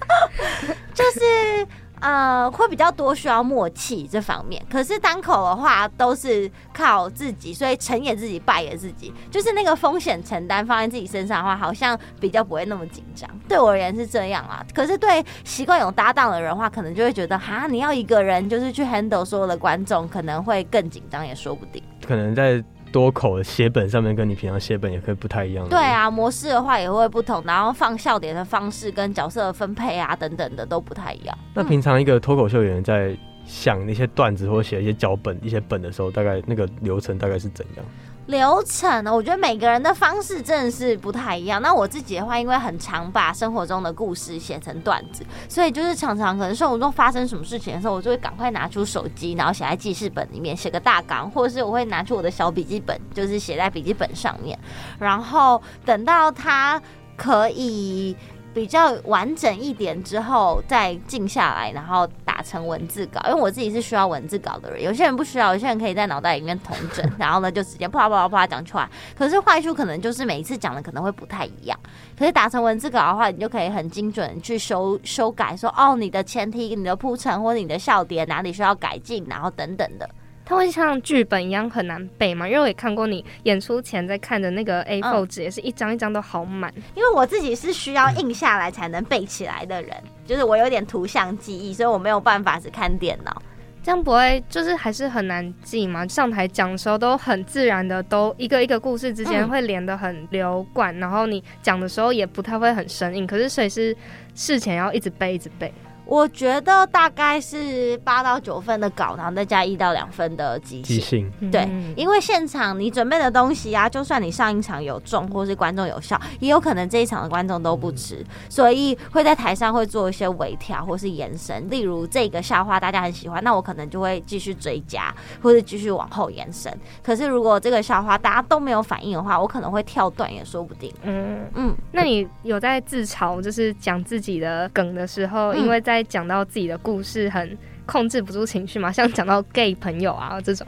[0.94, 1.66] 就是
[2.00, 4.64] 呃，会比较多需要默契这方面。
[4.70, 9.14] 可是单口的话，都是靠自己，所以成也自己，败也自己。
[9.32, 13.30] 就是那个风险承担放在自己身上的话，好像比较不会那么紧张。
[13.48, 14.66] 对我而言是这样啊。
[14.74, 21.82] 可是对习惯有搭档的人的话，可能就会觉得哈，你要一个人就是去 handle 所有的观众，可能会更紧张，也说不定。
[22.06, 22.64] 可能在。
[22.92, 25.68] 多口的写本上面跟你平常写本也可以不太一样。
[25.70, 31.38] 对啊，模式的话也会不同，然后放笑点的方式跟角色的分配啊等等的都不太一样。
[31.54, 33.16] 那平常一个脱口秀演员在
[33.48, 37.86] 想那些段子或写一些脚本、一些本的时候，大概那个流程大概是怎样？
[38.28, 39.16] 流程呢？
[39.16, 41.62] 我觉得每个人的方式真的是不太一样。
[41.62, 54.60] 那我自己的话，因为很常把生活中的故事写成段子，所以就是常常可能生活中发生什么事情的时候，我就会赶快拿出手机，然后写在记事本里面，写个大纲，或者是我会拿出我的小笔记本，就是写在笔记本上面，
[55.00, 56.82] 然后等到他
[57.16, 58.14] 可以。
[58.58, 63.22] 比较完整一点之后，再静下来，然后打成文字稿。
[63.28, 68.90] 因为我自己是需要文字稿的人，有些人不需要，有些人可以在脑袋里面同整， 然后呢就直接啪啪啪啪讲出来。
[69.16, 71.80] 可是坏处可能就是每一次讲的可能会不太一样。
[72.18, 80.10] 可是打成文字稿的话，你就可以很精准去修修改，说哦，你的前提、你的铺陈或者你的笑点哪里需要改进，然后等等的。
[80.48, 82.48] 它会像剧本一样很难背吗？
[82.48, 86.74] 因为我也看过你演出前在看的那个 A4 纸，也是一张一张都好满。
[86.96, 89.92] 因为我自己是需要印下来才能背起来的人，
[90.26, 93.42] 就是我有点图像记忆，所以我没有办法只看电脑。
[93.84, 96.08] 这样不会就是还是很难记吗？
[96.08, 103.28] 上台讲的时候都很自然的，都一个一个故事之间会连得很流贯，然后你讲的时候也不太会很生硬。
[103.28, 103.94] 可是所以是
[104.34, 105.74] 事前要一直背，一直背。
[106.08, 111.30] 我觉得大概是八到九分的稿，然后再加一到两分的即兴。
[111.52, 121.70] 对，因为现场你准备的东西啊，就算你上一场有中，或是观众有笑，也有可能这一场的观众都不吃，所以会在台上会做一些微调或是延伸。
[121.70, 126.74] 例如这个笑话大家很喜欢，那我可能就会继续追加，或者继续往后延伸。
[127.04, 130.90] 可是如果这个笑话大家都没有反应的话，我可能会跳段也说不定。
[131.04, 137.58] 嗯嗯，那你有在自嘲，就是讲自己的梗的时候，因为在在讲到自己的故事，很
[137.88, 140.68] 控制不住情绪嘛，像讲到 gay 朋友啊这种，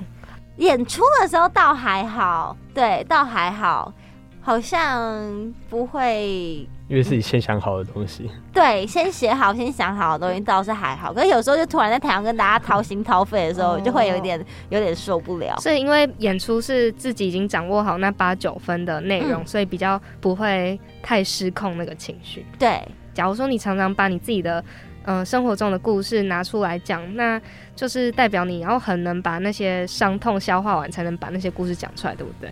[0.57, 3.93] 演出的时候倒还好，对，倒还好，
[4.41, 15.55] 好像不会，因为自己先想好的东西，对，先写好、先想好的东西倒是还好，可是有时候就突然在台上跟大家掏心掏肺的时候，就会有一点有点受不了。
[15.59, 22.43] 所以因为演出是自己已经掌握好那八九分的内容，所以比较不会太失控那个情绪。
[22.57, 22.81] 对，
[23.13, 24.63] 假如说你常常把你自己的。
[25.03, 27.41] 嗯，生活中的故事拿出来讲，那
[27.75, 32.51] 就是代表你要很能把那些伤痛消化完，才能把那些故事讲出来，对不对？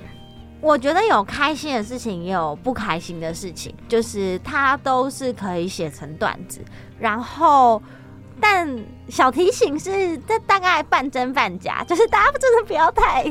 [0.61, 6.61] 我觉得有开心的事情，也有不开心的事情，就是它都是可以写成段子，
[6.99, 7.81] 然后。
[8.39, 8.67] 但
[9.09, 13.23] 小提醒是，这大概半真半假，就是大家真的不要太，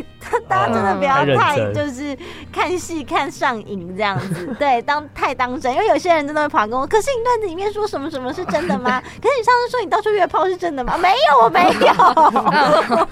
[0.49, 2.17] 大家真的不要太，就是
[2.53, 9.01] 看戏看上瘾这样子， 对，当太当真，因为有些人真的会跑跟我，可是你段子里面说什么什么是真的吗？
[9.23, 10.97] 可是你上次说你到处约炮是真的吗？
[10.99, 13.09] 没有，我没有。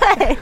[0.00, 0.38] 对，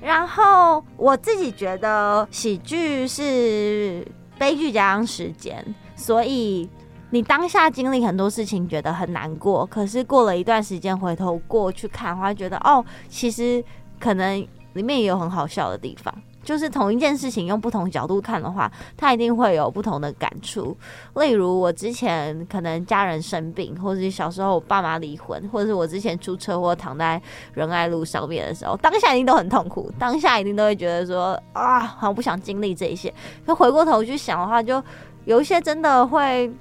[0.00, 4.06] 然后我自己觉得喜剧是
[4.38, 5.64] 悲剧加上时间，
[5.96, 6.68] 所以。
[7.14, 13.62] 你当下经历很多事情，觉得很难过，可是过了一段时间回头过去看的话，觉得哦，其实
[14.00, 16.12] 可能里面也有很好笑的地方。
[16.42, 20.76] 就是同一件事情用不同角度看的话，他一定会有不同的感触。
[21.14, 27.22] 例如我之前可能家人生病，或者是小时候我爸妈离婚，或者是我之前出车祸躺在
[27.52, 33.14] 仁爱路上面的时候，当下一定都很痛苦，当下一定都会觉得说啊，好像不想经历这一些。
[33.46, 34.82] 可回过头去想的话，就
[35.26, 36.52] 有一些真的会。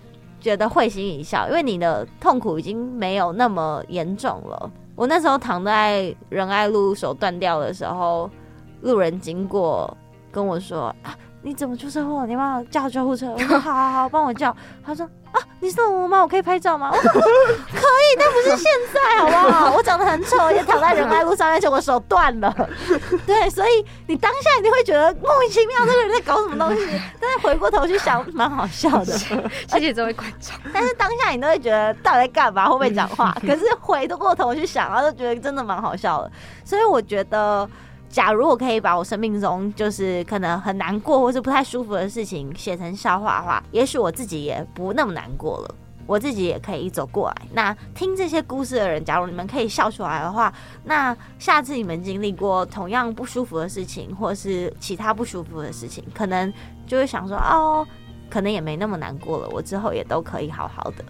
[0.44, 4.70] 觉得会心一笑，因为你的痛苦已经没有那么严重了。
[4.94, 8.30] 我那时候躺在仁爱路手断掉的时候，
[8.82, 9.96] 路人经过
[10.30, 12.26] 跟我说：“啊，你怎么出车祸？
[12.26, 16.22] 你帮我叫救护车。”我说：“好好好，帮我叫。”他说：“啊，你是我吗？
[16.22, 16.90] 我可以拍照吗？
[16.90, 19.72] 我说 可以，但不是现在，好不好？
[19.76, 22.54] 我长得很丑，也躺在人爱路上，而且我手断了。
[23.28, 27.02] 对，所以你当下一定会觉得莫名其妙，这个人在搞什么东西？
[27.20, 29.06] 但是回过头去想，蛮好笑的。
[29.06, 30.56] 谢谢这位观众。
[30.74, 32.68] 但是当下你都会觉得到底在干嘛？
[32.68, 33.36] 会不会讲话？
[33.42, 36.32] 可是回过头去想，然后就觉得真的蛮好笑的。
[36.64, 37.70] 所以我觉得。
[38.14, 47.36] 假如我可以把我生命中就是可能很难过或是不太舒服的事情写成笑话的话，也许我自己也不那么难过了，我自己也可以走过来。
[47.54, 56.54] 那听这些故事的人，假如你们可以笑出来的话，那下次你们经历过同样不舒服的事情，或是其他不舒服的事情，可能
[56.86, 57.84] 就会想说，哦，
[58.30, 61.04] 可能也没那么难过了，我之后也都可以好好的。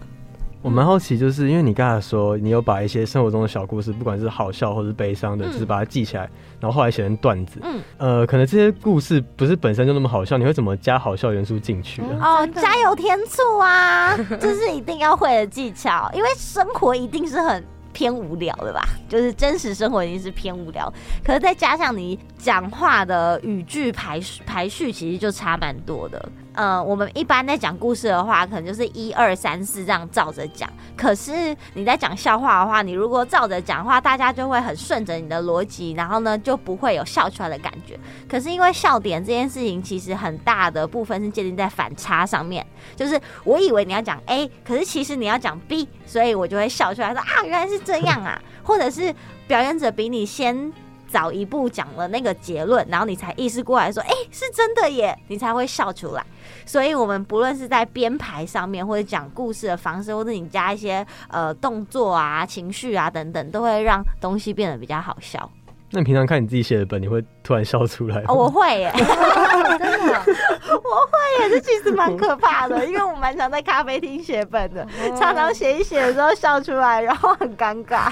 [0.64, 6.22] 我蛮好奇，就是因为你刚才说你有把一些生活中的小故事，不管是好笑或是悲伤的，就是把它记起来，
[6.58, 7.60] 然后后来写成段子。
[7.62, 12.00] 嗯，呃，可能这些故事不是本身就那么好笑，你会怎么加好笑元素进去？
[12.18, 18.88] 哦，加油添醋啊，这是一定要会的技巧，因为生活一定是很偏无聊的吧？
[19.06, 20.90] 就是真实生活一定是偏无聊，
[21.22, 26.26] 可是再加上你讲话的语句排排序，其实就差蛮多的。
[26.54, 30.70] 呃，我们一般在讲故事的话，可能就是一二三四这样照着讲。
[30.96, 37.98] 可是你在讲笑话的话，你如果照着讲话，大家就会很顺着你的逻辑，然后呢就不会有笑出来的感觉。
[38.28, 42.64] 可是因为笑点这件事情，其实很大的部分是建立在反差上面，
[42.94, 49.12] 就是我以为你要讲 A，可是其实你要讲 B，所以我就会笑出来说啊，原来是这样啊，或者是
[49.48, 50.72] 表演者比你先。
[51.14, 56.26] 早一步讲了那个结论，然后你才意识过来说：“哎，是真的耶！”你才会笑出来。
[56.66, 65.48] 所以，我们不论是在编排上面，或者讲故事的方式，或者你加一些呃动作啊、情绪啊等等，都会让东西变得比较好笑。
[65.92, 68.20] 那你平常看你自己写的本，你会突然笑出来？
[68.26, 68.92] 哦，我会耶，
[69.78, 70.24] 真的，
[70.66, 71.48] 我会耶。
[71.48, 74.84] 这其实蛮可怕的，因为我蛮常在咖啡厅写本的，
[75.16, 78.10] 常常写一写的时候笑出来，然后很尴尬，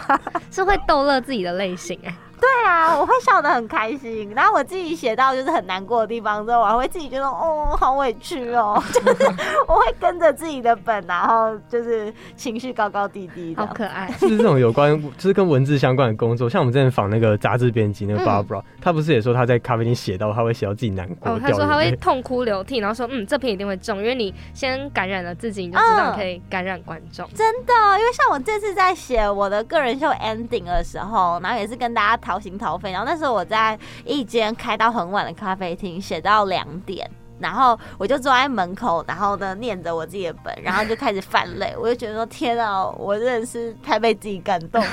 [0.52, 2.14] 是会逗乐自己的类型哎。
[2.42, 4.32] 对啊，我会笑得很开心。
[4.34, 8.82] 然后我自己写到就是很难过的地方之后，我还会自己觉得哦，好委屈哦。
[8.92, 9.30] 就 是
[9.68, 14.10] 我会跟着自己的本，然后就是情绪高高低低的，好可爱。
[14.18, 16.50] 就是这种有关，就是跟文字相关的工作。
[16.50, 21.30] 像我们之前访那个杂志编辑那个 Barbara，他不是也说他在咖啡厅写到，他会写到自己难过。
[21.30, 27.24] 哦，他说他会痛哭流涕，然后说嗯，这篇一定会中，因为你先感染了自己，你就知道可以感染观众。
[27.36, 32.31] 真的，因为像我这次在写我的个人秀 ending 的时候，然后也是跟大家讨。
[32.32, 37.06] 掏心掏肺，然后那时候我在一间开到很晚的咖啡厅，写到两点，
[37.38, 44.82] 然后我就坐在门口，然后呢念着我自己的本，然后就开始泛泪，我就觉得说天啊，我真的是太被自己感动。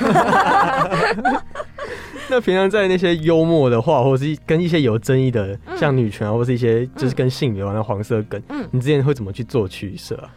[2.30, 10.30] 那平常在那些幽默的话，或是跟一些有争议的，像女权啊，或是一些就是跟性别有关的黄色梗，嗯，你之前会怎么去做取舍啊？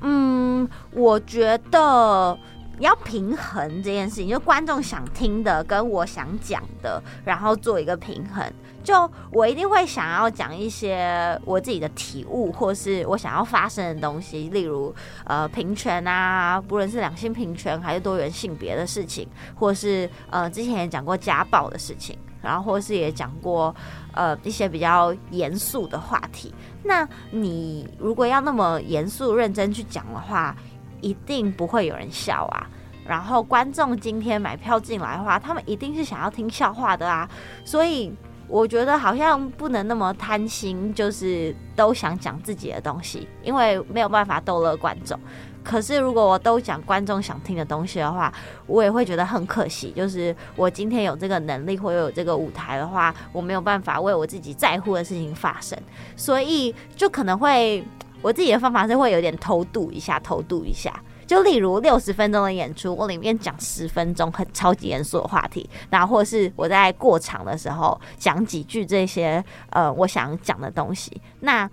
[0.00, 2.36] 嗯，我觉得。
[2.78, 8.44] 你要平衡这件事情，就观众想听的跟我想讲的，然后做一个平衡。
[8.84, 23.74] 就我一定会想要讲一些我自己的体悟，或是我想要发生的东西，例如呃平权啊，不论是两性平权还是多元性别的事情，或是呃之前也讲过家暴的事情，然后或是也讲过
[24.14, 26.54] 呃一些比较严肃的话题。
[26.84, 30.56] 那你如果要那么严肃认真去讲的话，
[31.00, 32.66] 一定不会有人笑啊！
[33.06, 37.26] 然后观众今天买票进来的话，他们一定是想要听笑话的啊！
[37.64, 38.12] 所以
[38.46, 45.18] 我觉得好像不能那么贪心，就是都想讲自己的东西，因为没有办法逗乐观众。
[45.64, 48.32] 可是如果我都讲观众想听的东西的话，
[48.66, 49.90] 我也会觉得很可惜。
[49.96, 55.78] 就是我今天有这个能力或有这个舞台的话，我没有办法为我自己在乎的事情发生，
[56.14, 57.82] 所以就可能会。
[58.20, 60.92] 我自己的方法是会有点偷渡一下，偷渡一下。
[61.26, 71.68] 就例如六十分钟的演出，我里面讲十分钟很超级严肃的话题，然后或是我在过场的时候讲几句这些呃我想讲的东西，那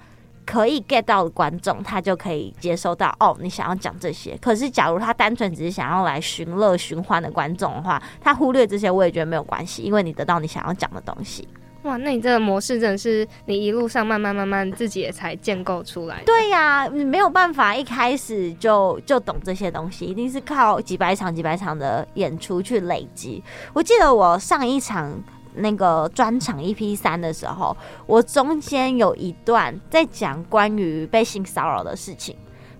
[0.45, 4.38] 可以 get 到的观众他就可以接收到哦，你想要讲这些。
[4.41, 11.47] 可是假如他单纯只是想要来寻乐寻欢的观众的话，他忽略这些我也觉得没有关系，因为你得到你想要讲的东西。
[11.85, 16.23] 哇，那你这个模式真的是你一路上慢慢慢慢自己也才建构出来。
[16.25, 23.43] 对呀，你没有办法一开始就就懂这些东西，一定是靠几百场几百场的演出去累积。
[23.71, 25.13] 我记得我上一场
[25.53, 32.35] 那个专场 EP 三的时候，我中间有一段在讲关于被性骚扰的事情。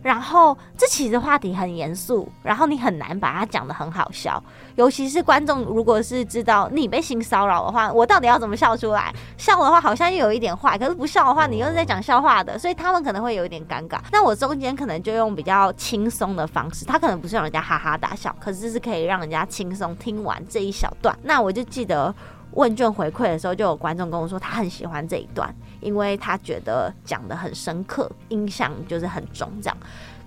[0.06, 4.40] 然后这其实话题很严肃，然后你很难把它讲的很好笑，
[4.76, 9.12] 尤其是观众如果是知道你被性骚扰的话，我到底要怎么笑出来？
[9.36, 13.98] 笑的话好像又有一点坏，可是不笑的话，你又是在讲笑话的，所以他们可能会有一点尴尬。
[14.12, 21.18] 那我中间可能就用比较轻松的方式，他可能不是让人家哈哈大笑，可是是可以让人家轻松听完这一小段。
[21.24, 22.14] 那我就记得
[22.56, 25.54] 问卷回馈的时候，就有观众跟我说他很喜欢这一段。
[25.82, 29.78] 因为他觉得讲的很深刻，印象就是很重，这样。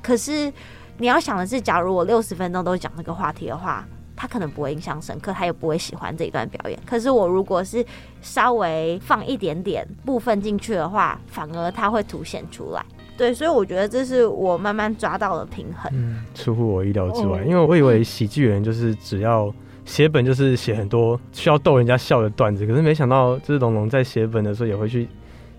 [0.00, 0.52] 可是
[0.98, 6.78] 你要想的是，假如我六十分钟都讲这个话题的话，他可能不会印象深刻，他也不会喜欢这一段表演。
[6.86, 7.84] 可是我如果是
[8.20, 12.84] 稍微放一点点部分进去的话，反而他会凸显出来。
[13.16, 15.90] 对，所以我觉得这是我慢慢抓到了平衡。
[15.92, 19.52] 嗯，出乎我意料之外，因为我以为喜剧人就是只要。
[19.88, 25.08] 写本就是写很多需要逗人家笑的段子，可是没想到，就是龙龙在写本的时候也会去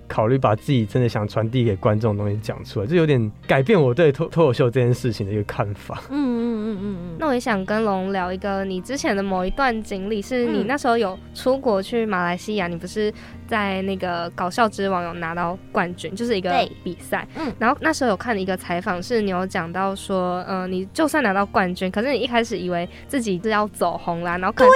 [0.08, 6.04] 考虑把自己真的想传递给观众的东西讲出来，这有点改变我对脱 脱口秀这件事情的一个看法。
[6.12, 7.16] 嗯嗯嗯嗯嗯。
[7.20, 13.12] 那我也想跟龙聊一个你之前的某一段经历，是你那时候有出国去马来西亚，你不是？
[13.50, 16.52] 在那个搞笑之王有拿到冠军，就是一个
[16.84, 17.28] 比赛。
[17.36, 24.72] 嗯，然后那时候有看一个采访，是你有讲到说，嗯，你就算拿到冠军，可是你一开始以为自己是要走红啦，然后可能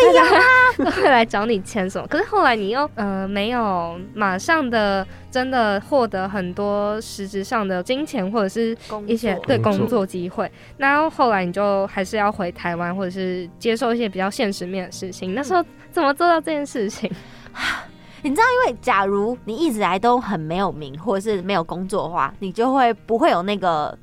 [0.75, 15.35] 大家会来找你签什么，可是后来你又呃没有马上的真的获得很多实质上的金钱或者是一些对工作机会，那后后来你就还是要回台湾或者是接受一些比较现实面的事情。
[15.35, 17.11] 那时候怎么做到这件事情？
[18.23, 23.95] 你知道，因为假如你一直来都很没有名，或者是没有工作的话，你就会不会有那个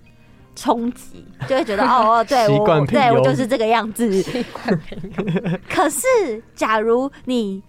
[0.55, 4.09] 冲击，就会觉得 哦哦，对我对我就是这个样子。
[5.69, 7.63] 可是，假如你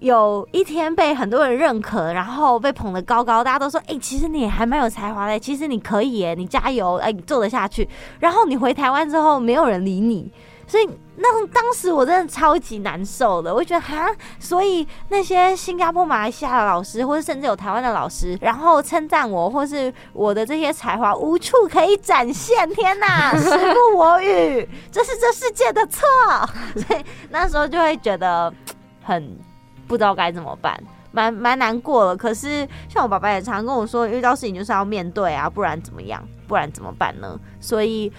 [0.00, 7.88] 有一天被很多人认可，然后被捧得高高，大家都说，哎，其实你还蛮有才华的，其实你可以，耶，你加油，哎，你做得下去。
[8.18, 10.30] 然后你回台湾之后，没有人理你。
[10.68, 14.10] 所以那当时我真的超级难受的，我就觉得哈，
[14.40, 26.04] 所以那些新加坡、马来西亚的老师，或者甚至有台湾的老师，然后称赞我，或是我的这些才华无处可以展现，天哪， 时不我与，这是这世界的错，
[26.74, 28.52] 所以那时候就会觉得
[29.04, 29.38] 很
[29.86, 30.76] 不知道该怎么办，
[31.12, 32.16] 蛮蛮难过了。
[32.16, 36.22] 可是像我爸爸也常跟我说，遇到事情就是要面对啊，不然怎么样？
[36.48, 37.38] 不然怎么办呢？
[37.60, 38.12] 所以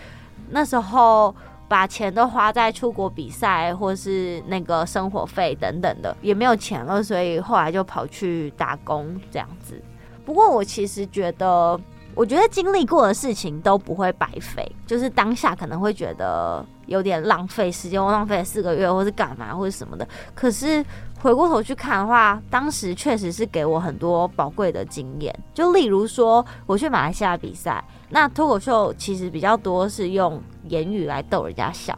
[0.49, 1.35] 那时候。
[1.67, 9.81] 把钱都花在出国比赛，或是那个生活费等等的，也没有钱了，所以后来就跑去打工这样子。
[10.25, 11.79] 不过我其实觉得，
[12.15, 20.07] 我觉得经历过的事情都不会白费，就是当下可能会觉得有点浪费时间，我浪费了四个月，或是干嘛，或者什么的。
[20.33, 20.83] 可是
[21.19, 25.33] 回过头去看的话，当时确实是给我很多宝贵的经验。
[25.53, 27.83] 就例如说，我去马来西亚比赛。
[28.09, 31.97] 那脱口秀其实比较多是用言语来逗人家笑，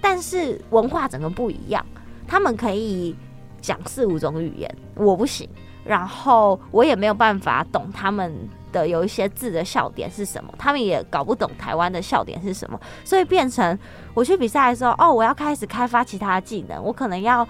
[0.00, 1.84] 但是文化整个不一样，
[2.28, 3.16] 他们可以
[3.60, 5.48] 讲四五种语言，我不行，
[5.84, 8.32] 然后我也没有办法懂他们
[8.70, 13.76] 的有一些字的笑点是什么，他们也搞不懂台湾的笑点是什么，所以变成
[14.14, 17.48] 我去比赛的时候，哦，我要开始开发其他技能，我可能要。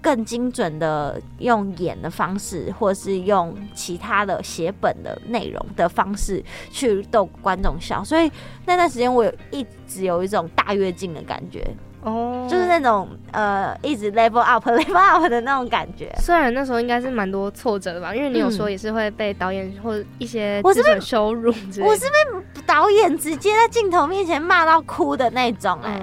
[0.00, 8.30] 更精准的用演的方式，或是用其他的写本的内容的方式去逗观众笑，所以
[8.64, 11.66] 那段时间我有一直有一种大跃进的感觉
[12.02, 16.14] 哦，就是那种呃一直 level up level up 的那种感觉。
[16.20, 26.00] 虽然那时候应该是蛮多挫折的吧，因为你有说也是会被导演或一些我是被羞辱，我是被导演直接在镜头面前骂到哭的那种哎。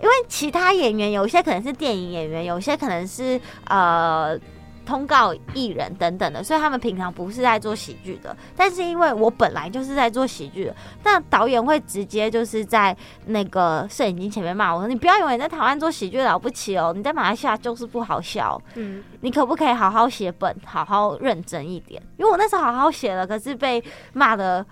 [0.00, 4.38] 因为其他演员有些可能是电影演员，有些可能是呃
[4.86, 8.36] 通告艺人等等的，所以他们平常不是在做喜剧的。
[8.56, 12.96] 但是因为我本来就是在做喜剧的，那导演会直接就是在
[13.26, 18.60] 那个摄影机前面骂我说：“你不要以为你在台湾做喜剧了不起哦，你在马来西亚就是不好笑。
[18.74, 22.02] 嗯，你可不可以好好写本，好好认真一点？
[22.16, 24.64] 因为我那时候好好写了，可是被骂的。”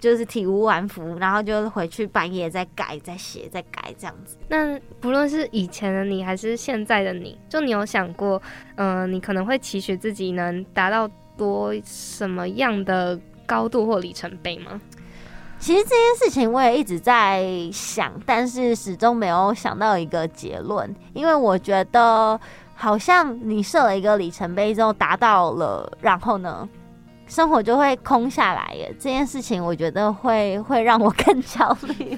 [0.00, 4.38] 就是体无完肤，然后就回去半夜再改、再写、再改这样子。
[4.48, 8.40] 那不论是以前的你，还是现在的你，就你有想过，
[8.76, 14.80] 嗯，你可能会期许自己能达到多什么样的高度或里程碑吗？
[15.58, 22.40] 其实这件事情我也一直在想，但是始终没有想到一个结论，因为我觉得
[22.74, 26.66] 好像你设了一个里程碑之后达到了，然后呢？
[27.30, 32.16] 生活就会空下来耶，这件事情我觉得会 会让我更焦虑，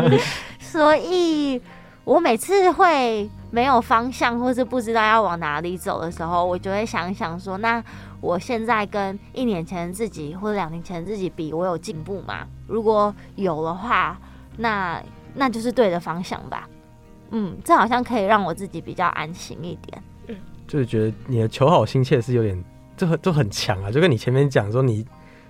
[0.60, 1.60] 所以
[2.04, 7.82] 我每次会没有方向，或是不知道要往哪里走的时候，我就会想想说，那
[8.20, 12.46] 我现在跟一年前自己或者两年前自己比，我有进步吗？
[12.66, 14.20] 如果有的话，
[14.58, 15.02] 那
[15.34, 16.68] 那就是对的方向吧。
[17.30, 20.02] 嗯，这好像可以让我自己比较安心一点。
[20.66, 22.64] 就是觉得你的求好心切是有点，
[23.00, 25.06] 就很就很强啊，就跟你前面讲说你。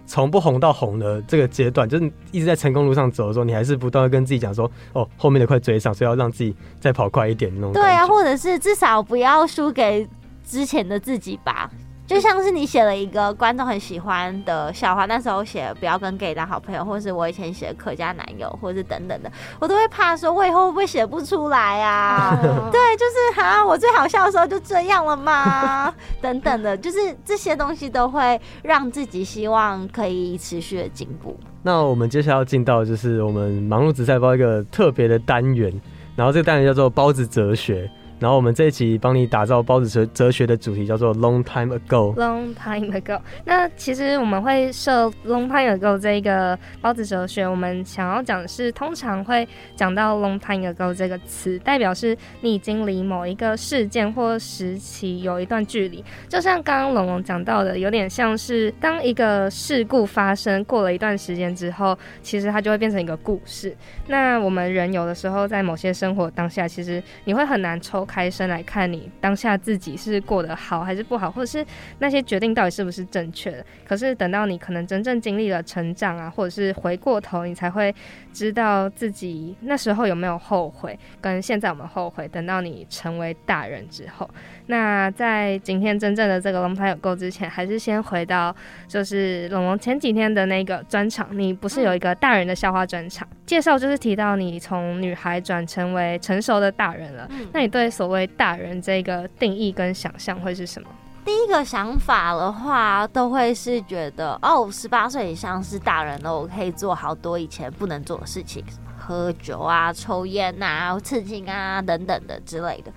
[0.07, 10.09] 从不红到红的这个阶段，就是一直在成功路上走的时候，你还是不断的跟自己讲说：“哦，后面的快追上，所以要让自己再跑快一点。”那种对啊，或者是至少不要输给
[10.43, 11.71] 之前的自己吧。
[12.11, 19.31] 就像是你写了一个观众很喜欢的笑话，那时候写不要跟 gay 当好朋友，或者是我以前写客家男友，或者是等等的，
[19.61, 22.37] 我都会怕说我以后会不会写不出来啊？
[22.43, 25.95] 对，就是哈，我最好笑的时候就这样了吗？
[26.21, 31.39] 等等的，就是这些东西都会让自己希望可以持续的进步。
[31.63, 35.73] 那我们接下来要进到就是我们忙碌紫菜包一个特别的单元，
[36.17, 37.89] 然后这个单元叫做包子哲学。
[38.21, 42.15] 然后我们这一集帮你打造包子哲哲学的主题叫做 Long Time Ago。
[42.17, 43.19] Long Time Ago。
[43.47, 56.05] 那其实我们会设 Long Time Ago 这一个包子哲学，我们想要讲的是，通常会讲到 Long Time Ago 这个词，代表是你已经离某一个事件或时期有一段距离。
[56.29, 63.75] 就像刚刚龙龙讲到的，有点像是当一个事故发生过了一段时间之后，其实它就会变成一个故事。
[64.09, 68.07] 那我们人有的时候在某些生活当下，其实你会很难抽。
[68.11, 71.65] 开身来看你当下自己是过得好还是不好，或者是
[72.01, 73.65] 那些决定到底是不是正确的。
[73.87, 77.95] 可是等到你可能真正经历了成长啊，或者是回过头，你才会
[78.33, 82.27] 知道自己那时候有没有后悔，跟现在我们后悔。
[82.27, 84.29] 等到你成为大人之后。
[84.71, 88.55] 那在今天真正的这个龙牌有够之前，还是先回到
[88.87, 91.27] 就是龙龙前几天的那个专场。
[91.33, 97.29] 你不是有一个大人的笑话专场介绍，就是提到你从女孩转成为成熟的大人了。
[97.53, 100.89] 那你对所谓大人这个定义跟想象会是什么？
[101.25, 108.65] 第一个想法的话，都会是觉得哦，十八岁以上是大人了，我可以做好多以前不能做的事情，
[108.97, 112.93] 喝酒啊、抽烟啊、刺青啊等等的之类的。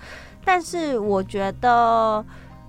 [0.45, 2.23] 但是我觉得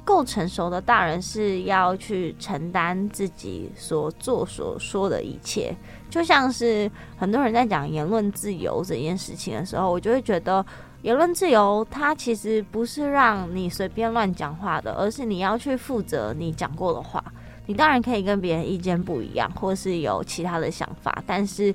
[0.05, 5.75] 够成熟的大人是要去承担自己所做所说的一切，
[6.11, 10.65] 就像是很多人在讲言论自由这件事情的时候，我就会觉得
[11.03, 17.23] 言论自由它其实不是让你随便乱讲话的，而是你要去负责你讲过的话。
[17.67, 21.75] 你当然可以跟别人意见不一样，或是有其他的想法，但是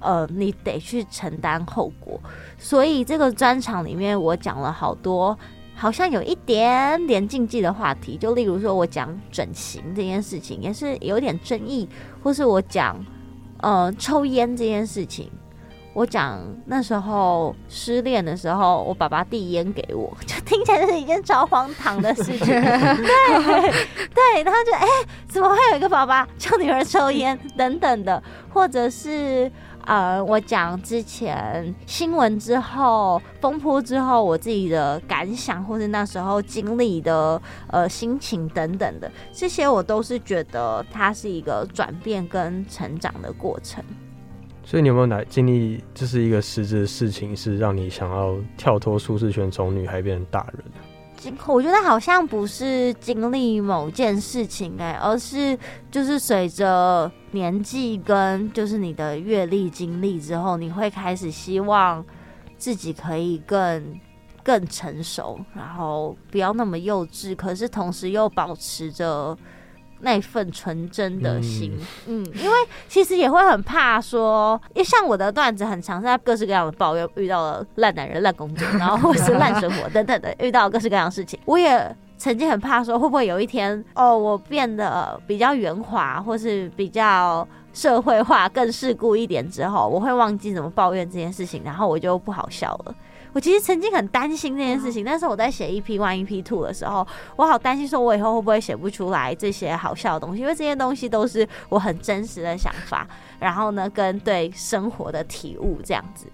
[0.00, 2.18] 呃，你得去承担后果。
[2.58, 5.38] 所以这个专场里面，我讲了好多，
[5.74, 11.88] 好像有一点点禁忌的话题，就例如说我讲整形这件事情，也是有点争议，
[12.22, 13.02] 或是我讲
[13.62, 15.30] 呃抽烟这件事情，
[15.94, 22.60] 我讲那时候失恋的时候，我爸爸递烟给我， 就听起来是一件超荒唐的事情，对
[24.12, 24.86] 对，然后就哎，
[25.28, 28.22] 怎么会有一个爸爸叫女儿抽烟等等的，
[28.52, 29.50] 或者是。
[29.84, 43.82] 呃，我讲之前新闻之后风波之后，我自己的感想，或是那时候经历的呃心情等等的，这些我都是觉得它是一个转变跟成长的过程。
[44.62, 50.64] 所以你有没有哪经历，这是一个实质的事情，是让你想要跳脱舒适圈，从女孩变成大人？
[51.46, 55.58] 我觉得好像不是经历某件事情哎，而是
[55.90, 62.04] 就是随着年纪跟就是你的阅历经历之后，你会开始希望
[62.56, 64.00] 自己可以更
[64.42, 69.36] 更成熟，然后不要那么幼稚，可是同时又保持着。
[70.00, 72.56] 那份纯真的心，嗯，因为
[72.88, 92.94] 其实也会很怕说，因为像我的段子很长，在各式各样的抱怨，遇到了烂男人、烂工作，然后或是烂生活等等的，遇到各式各样的事情，我也曾经很怕说，会不会有一天，哦，我变得比较圆滑，或是比较社会化、更世故一点之后，我会忘记怎么抱怨这件事情，然后我就不好笑了。
[93.32, 97.06] 我其实曾经很担心这件事情，但是我在写一 p One、EP Two 的时候，
[97.36, 100.42] 我好担心说，我以后会不会写不出来这些好笑的东西？
[100.42, 103.06] 因为这些东西都是我很真实的想法，
[103.38, 106.26] 然后呢，跟对生活的体悟这样子。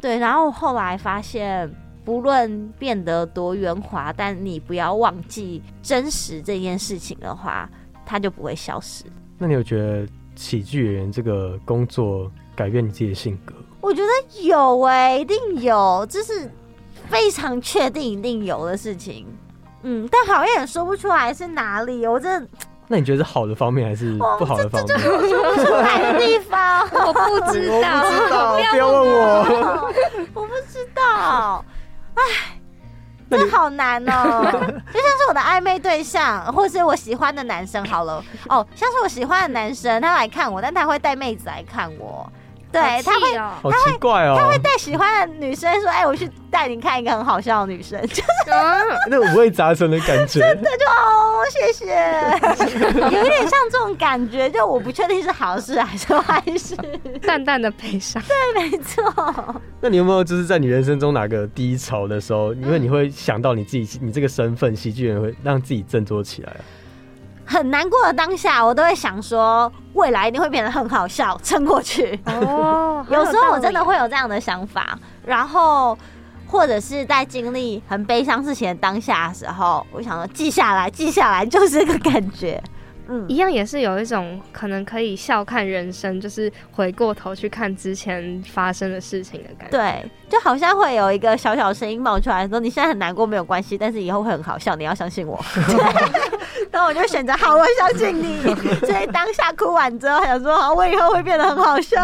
[0.00, 1.70] 对，然后后来发现，
[2.04, 7.66] 不论变得多圆滑，但你不要忘记真实这件事情的话，
[8.04, 9.04] 它就不会消失。
[9.38, 13.54] 那你有觉得喜剧演员这个工作改变你自己的性格？
[13.84, 16.50] 我觉得有哎，一定有，这是
[17.10, 19.26] 非常确定一定有的事情。
[19.82, 22.06] 嗯，但好像也说不出来是哪里。
[22.06, 22.48] 我真的，
[22.88, 24.98] 那你觉得是好的方面还是不好的方面？
[25.28, 27.68] 说不出来的地方，我不知
[28.30, 29.92] 道，不要问我，
[30.32, 31.62] 我不知道。
[32.14, 32.22] 哎，
[33.28, 42.26] 这好难哦， 就像是我的暧昧对象，或是我喜欢的男生好了，哦，像是我喜欢的男生，他来看我，但他会带妹子来看我。
[42.74, 48.00] 对，他会好奇怪哦，他会带喜欢的女生说：“哎，我去带你看一个很好笑的女生。
[48.08, 48.22] ”就是
[49.08, 51.86] 那五味杂陈的感觉，真的就哦，谢谢，
[53.00, 56.76] 有一点像这种感觉，就我不确定是好事还是坏事，
[57.22, 58.20] 淡淡的悲伤。
[58.22, 59.62] 对，没错。
[59.80, 66.60] 那你有没有就是在你人生中哪个低潮的时候，因为你会想到你自己，你这个身份喜剧人会让自己振作起来啊？
[67.46, 72.18] 很难过的当下，我都会想说，未来一定会变得很好笑，撑过去。
[72.26, 75.96] 哦， 有时候我真的会有这样的想法，然后
[76.46, 82.62] 或者是在经历很悲伤事情的当下的时候，我想说记下来，记下来就是这个感觉。
[83.08, 89.76] 嗯，一样也是有一种可能可以笑看人生，就是回过头去看之前发生的事情的感觉。
[89.76, 95.38] 对，就好像会有一个小小声音冒出来说：“你现在很难过没有关系，但是以后会很好笑，你要相信我。
[96.72, 98.42] ”那我就选择好，我相信你。
[98.86, 102.00] 所以当下哭完之后，想说：“好，我以后会变得很好笑。”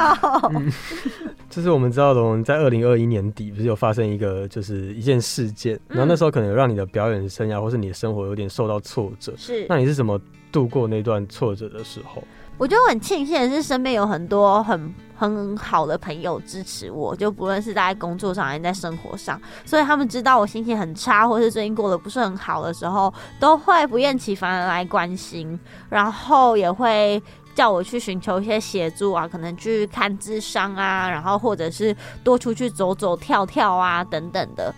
[1.51, 9.33] 就是我们知道的，我们在二零二一年底不是有发生一个就是一件事件，然后那时候可能有让你的表演生涯或是你的生活有点受到挫折。
[9.37, 10.21] 是，那你是怎么？
[10.53, 12.23] 度过那段挫折的时候，
[12.59, 27.23] 我觉得很庆幸的是，身边有很多很很好的朋友支持我，就不论是在工作上还是在生活上，所以他们知道我心情很差，或是最近过得不是很好的时候，都会不厌其烦的来关心，然后也会
[27.55, 31.95] 叫我去寻求一些协助啊，可能去看智商啊，然后或者是
[32.25, 34.75] 多出去走走跳跳啊等等的，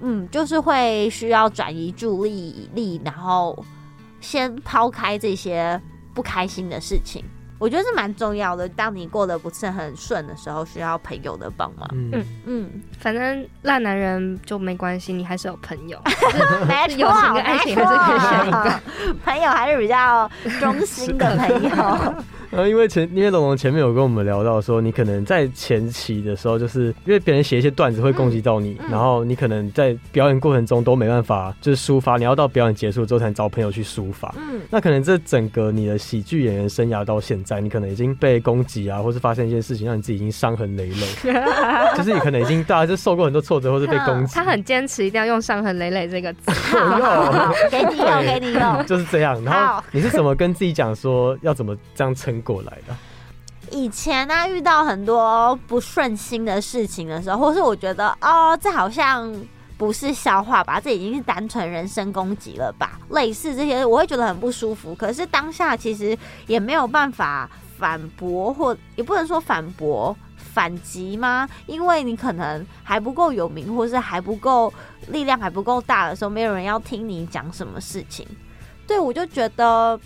[0.00, 3.56] 嗯，就是会需要转移注意力，然后。
[4.20, 5.80] 先抛开这些
[6.14, 7.24] 不开心的事情，
[7.58, 8.68] 我觉得是蛮重要的。
[8.68, 11.88] 当你过得不是很顺的时候，需要朋友的帮忙。
[11.92, 15.98] 嗯嗯，反正烂男人就没关系，你还是有朋友。
[16.66, 18.80] 没错，友情跟爱情还是可以选一个，
[19.24, 22.14] 朋友还是比较忠心的朋友。
[22.50, 34.34] 然后因为前因为龙龙前面有跟我们聊到说，你可能在前期的时候，就是因为别人写一些段子会攻击到你，然后你可能在表演过程中都没办法就是抒发，你要到表演结束之后才找朋友去抒发。
[34.36, 41.32] 嗯，那可能这整个你的喜剧演员生涯到现在，你可能已经被攻击啊，或是发生一些事情让你自己已经伤痕累累，
[41.96, 44.34] 就是你可能已经大家就受过很多挫折，或是被攻击。
[44.34, 46.40] 他很坚持一定要用伤痕累累这个词
[47.70, 49.42] 给你用，给你用，就是这样。
[49.44, 52.35] 然后你是怎么跟自己讲说要怎么这样撑？
[52.42, 52.96] 过来的。
[53.72, 59.34] 以前呢，遇到很多不顺心的事情的时候，或是我觉得哦，这好像
[59.76, 63.00] 不是笑话吧，这已经是单纯人身攻击了吧？
[63.10, 64.94] 类似这些，我会觉得很不舒服。
[64.94, 66.16] 可是当下其实
[66.46, 71.48] 也没有办法反驳，或也不能说反驳、反击吗？
[71.66, 74.72] 因为你可能还不够有名，或是还不够
[75.08, 78.24] 力量还不够大的时候，没有人要听你讲什么事情。
[78.86, 79.98] 对我就觉得。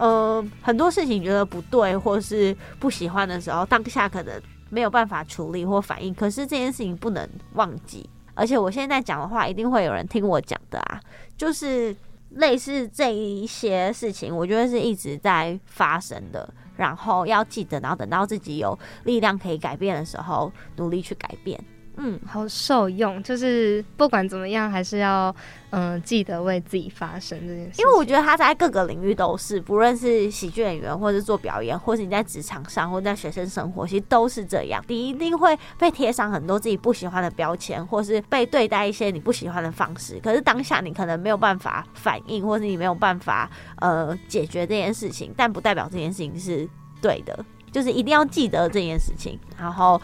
[0.00, 4.40] 呃，很多事情觉得不对或是不喜欢的时候，当下可能
[4.70, 6.14] 没有办法处理或反应。
[6.14, 10.98] 可是这件事情不能忘记，而且我现在讲的话一定会有人听我讲的啊。
[11.36, 11.94] 就是
[12.30, 16.48] 类似这一些事情，我觉得是一直在发生的，
[16.78, 21.62] 然后要记得，然后等到自己有力量可以改变的时候，努力去改变。
[22.02, 25.34] 嗯，好受用，就是不管怎么样，还是要
[25.68, 27.82] 嗯记得为自己发声这件事。
[27.82, 34.82] 因为我觉得他在各个领域都是，不论是喜剧演员，或是做表演，或是你在职场上，或者在学生生活，其实都是这样。
[34.88, 40.18] 你一定会被贴上很多自己不喜欢的标签，或是被对待一些你不喜欢的方式。
[40.22, 46.66] 可是当下你可能没有办法反应，或是你没有办法呃解决这件事情，但不代表这件事情是
[47.02, 47.44] 对的。
[47.70, 50.00] 就是一定要记得这件事情，然后。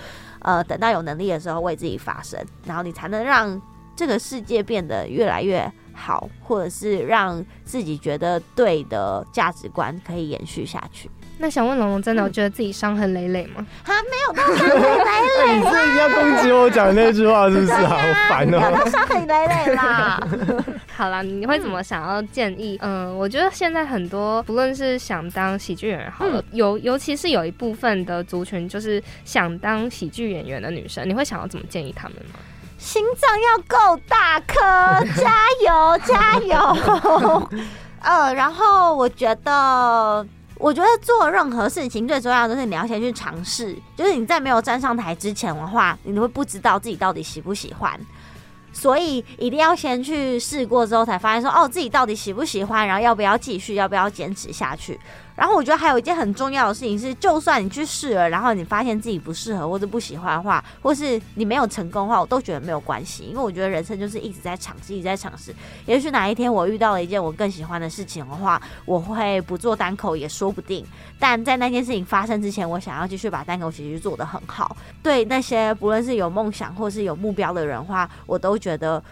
[0.47, 3.61] 呃，等到有能力的时候为自己发声，然后你才能让
[3.97, 11.11] 这个世界变得越来越好，或者是让自己觉得对的价值观可以延续下去。
[11.39, 13.65] 那想问龙龙，真的有觉得自己伤痕累累吗？
[13.85, 15.59] 还没有到伤痕累累。
[15.59, 17.73] 你这一定要攻击我讲那句话是不是？
[17.75, 17.97] 好
[18.29, 18.89] 烦哦！
[18.91, 20.19] 伤痕累累啦。
[20.97, 22.79] 好了，你会怎么想要建议？
[22.81, 32.39] 嗯，我觉得现在很多不论是想当喜剧演员好了，尤尤其是有一部分的族群就是想当喜剧演员的女生，你会想要怎么建议他们吗？
[32.79, 34.61] 心脏要够大颗，
[35.21, 35.33] 加
[35.67, 37.49] 油加油。
[38.01, 40.27] 呃，然后我觉得。
[40.59, 47.99] 我觉得做任何事情最重要的是你要先去尝试，就是你在没有站上台之前的话，你会不知道自己到底喜不喜欢，
[48.73, 54.99] 所以一定要先去试过之后才发现说哦自己到底喜不喜欢，然后要不要继续，要不要坚持下去。
[55.37, 65.55] 然后我觉得还有一件很重要的事情是，就算你去试了，然后你发现自己不适合或者不喜欢的话，或是你没有成功的话，我都觉得没有关系，因为我觉得人生就是一直在尝试，一直在尝试。
[65.85, 70.85] 也许哪一天我遇到了一件我更喜欢的事情的话，我会不做单口也说不定。
[71.19, 74.75] 但在那件事情发生之前，我想要继续把单口喜剧做得很好。
[75.03, 79.03] 对那些不论是有梦想或是有目标的人话，我都觉得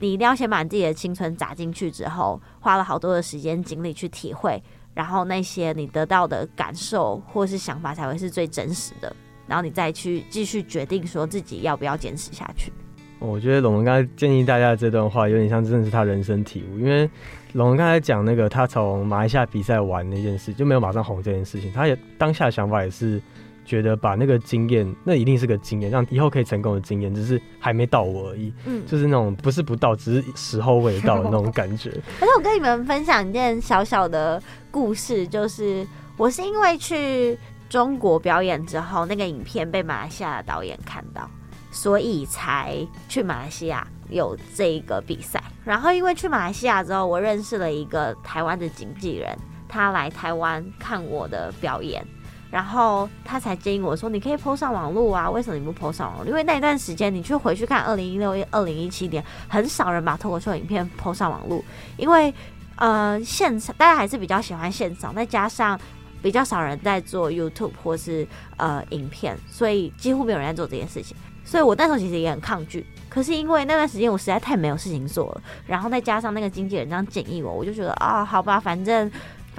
[0.00, 4.60] 你一定要先把你自己的青春砸进去，之后花了好多的时间精力去体会。
[4.98, 9.14] 然后那些你得到的感受或是想法才会是最真实的，
[9.46, 12.72] 然后你再去继续决定说自己要不要坚持下去。
[13.20, 17.08] 我觉得龙龙刚才建议大家这段话有点像真的是他人生体悟，因为
[17.52, 23.22] 龙龙刚才讲那个他从马来西亚比赛完那件事就没有马上红这件事情，他也当下想法也是。
[23.68, 28.50] 觉得把那个经验，那一定是个经验，让以后可以成功的经验，只是还没到我而已。
[28.64, 31.90] 嗯，就是那种不是不到，只是时候未到的那种感觉。
[32.18, 37.38] 而 且我跟你们分享一件小小的故事，就是我是因为去
[37.68, 41.28] 中国表演之后，那个影片被马来西亚的导演看到，
[41.70, 42.74] 所以才
[43.06, 45.42] 去马来西亚有这一个比赛。
[45.62, 49.36] 然后因为去马来西亚之后，我认识了一个台湾的经纪人，
[49.68, 52.02] 他来台湾看我的表演。
[52.50, 56.26] 然后他才建议我说：“你可以 PO 上网络啊，为什么你不 PO 上网络？
[56.26, 61.62] 因为那一段时间，你去回去看二零一六、二零一七年，很少人把脱口秀影片 PO 上网络，
[61.98, 62.32] 因为
[62.76, 65.78] 呃，现场大家还是比较喜欢现场，再加上
[66.22, 68.26] 比较少人在做 YouTube 或是
[68.56, 71.14] 呃影片，所以几乎没有人在做这件事情。
[71.44, 79.10] 所以我那时候其实也很抗拒，可是因为那段时间我实在太没有事情做了，然后再加上那个经纪人这样建议我，我就觉得啊，好吧，反正。”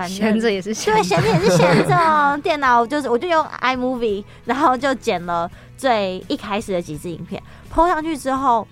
[0.07, 2.37] 闲着也是闲对，闲着也是闲着。
[2.43, 7.41] 电脑就是，我就用 iMovie，然后就剪了最一开始的几支影片
[7.73, 8.67] ，PO 上去之后，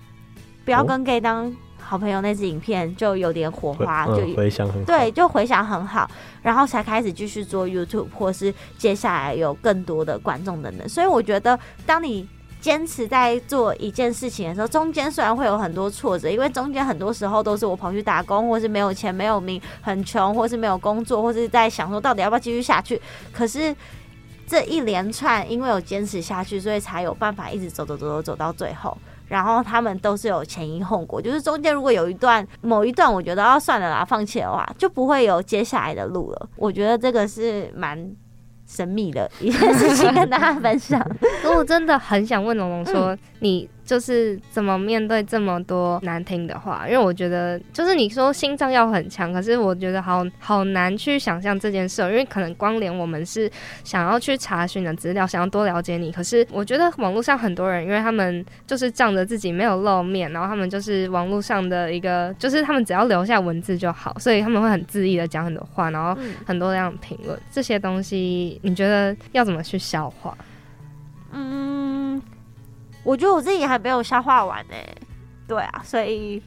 [0.64, 6.10] 不要跟 gay 当好朋友那支影片就有点火花，就回想很对，就回想很好，
[6.42, 10.88] 然后才开始继续做 YouTube，或是接下来有更多的观众等等。
[10.88, 12.28] 所以我觉得，当你
[12.68, 23.00] 坚持在做一件事情的时候，中间虽然会有很多挫折，因为中间很多时候都是我跑去打工，或是没有钱、没有名、很穷，或是没有工作，或是在想说到底要不要继续下去。
[23.32, 23.74] 可是
[24.46, 28.94] 这一连串，因为有坚持下去，所以才有办法一直走走走走走到最后。
[29.28, 36.48] 然后他们都是有前因后果，就是中间如果有一段某一段，我觉得要算了啦，放弃的话，就不会有接下来的路了。
[36.56, 38.14] 我觉得这个是蛮。
[38.68, 41.04] 神秘的一件事情跟大家分享，
[41.56, 43.68] 我 真的很想问龙龙说，你。
[43.88, 46.84] 就是怎么面对这么多难听的话？
[46.86, 53.50] 因为我觉得，就是你说心脏要很强，可是我觉得好好难去想象这件事，因为可能光连我们是
[53.84, 66.14] 想要去查询的资料，想要多了解你，可是我觉得网络上很多人，因为他们就是仗着自己没有露面，然后他们就是网络上的一个，就是他们只要留下文字就好，所以他们会很恣意的讲很多话，然后
[66.44, 70.36] 很多这样评论这些东西，你觉得要怎么去消化？
[71.32, 71.87] 嗯。
[73.08, 74.74] 我觉得我自己还没有消化完呢，
[75.46, 76.42] 对啊，所以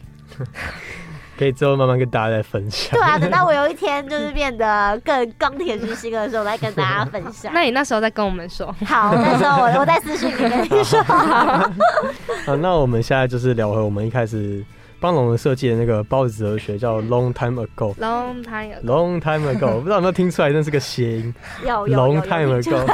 [1.35, 2.91] 可以之后慢慢跟大家再分享。
[2.91, 7.51] 对啊，等到我有一天就是变得更钢铁之心的时候，再跟大家分享。
[7.51, 8.71] 那你那时候再跟我们说。
[8.85, 11.01] 好，那时候我我在私信里跟你说。
[12.45, 14.63] 好，那我们现在就是聊回我们一开始。
[15.01, 21.33] 帮龙龙设计的那个包子哲学叫 Long Time Ago，Long Time Long Time Ago，不知道有没有听出来，那是个谐音。
[21.65, 22.85] 有 Long Time Ago，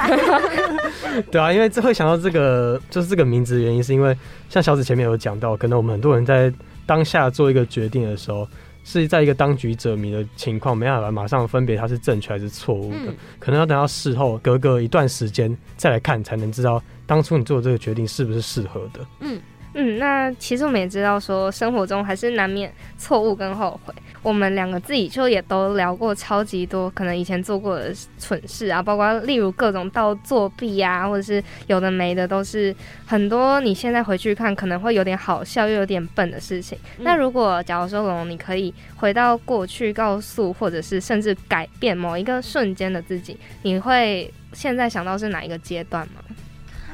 [1.30, 4.18] 对啊，因为这会想到这个，就是这个名字的原因，是因为
[4.50, 6.52] 像小紫前面有讲到，可能我们很多人在
[6.86, 8.48] 当下做一个决定的时候，
[8.86, 19.02] 是在一个当局者迷的情况，没办法马上分别它是正确还是错误的，可能要等到事后隔个一段时间再来看，才能知道当初你做的这个决定是不是适合的。
[19.20, 19.38] 嗯。
[19.80, 23.94] 嗯，那其实我们也知道，说生活中还是难免错误跟后悔。
[24.24, 32.76] 我们两个自己就也都聊过超级多，可能以前做过的蠢事啊，包括例如各种到作弊啊，或者是有的没的，都是
[33.06, 33.62] 很多。
[33.62, 36.76] 你现在回去看，可能会有点好笑又有点笨的事情。
[36.98, 46.22] 那如果假如说龙，你可以回到过去，告诉或者是甚至改变某一个瞬间的自己，你会现在想到是哪一个阶段吗？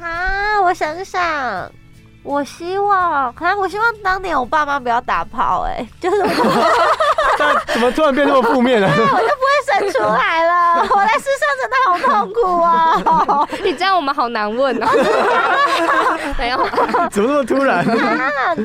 [0.01, 1.71] 啊，我想想。
[2.23, 6.21] 我希望，可能我希望当年我爸妈不要打炮，哎， 就是，
[7.37, 8.87] 但怎么突然变那么负面了？
[8.87, 9.19] 我就不会
[9.67, 10.81] 生出来了。
[10.89, 13.47] 我在世上真的好痛苦啊！
[13.63, 14.87] 你这样我们好难问哦。
[16.37, 16.57] 没有，
[17.09, 17.85] 怎么那么突然？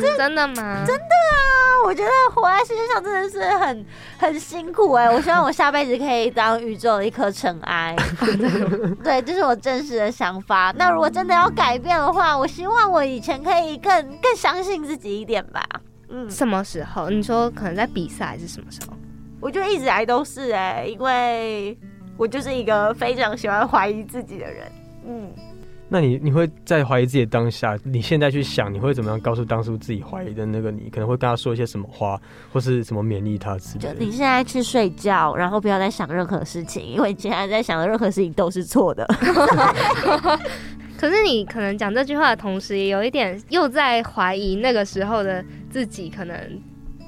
[0.00, 0.82] 真的吗？
[0.86, 1.17] 真的啊！
[1.89, 3.86] 我觉得活在世界上真的是很
[4.18, 5.09] 很辛苦哎！
[5.11, 7.97] 我希望我下辈子可以当宇宙的一颗尘埃。
[9.03, 10.70] 对，这是我真实的想法。
[10.76, 15.64] 那如果真的要改变的话，我希望我以前可以更更相信自己一点吧。
[16.11, 17.09] 嗯，什么时候？
[17.09, 18.93] 你说可能在比赛还是什么时候？
[19.41, 21.78] 我觉得一直来都是哎，因为
[22.18, 24.70] 我就是一个非常喜欢怀疑自己的人。
[25.07, 25.32] 嗯，
[25.91, 30.91] 那你你会在怀疑自己的当下，你现在去想，你会怎么样告诉当初自己怀疑的那个你？
[30.91, 32.20] 可能会跟他说一些什么话，
[32.53, 33.95] 或是什么勉励他之类的。
[33.95, 39.07] 就你现在去睡觉，然后不要再想任何事情，因为你现在在想的任何事情都是错的。
[40.99, 46.36] 可是你可能讲这句话的同时，也有一点又在怀疑那个时候的自己，可能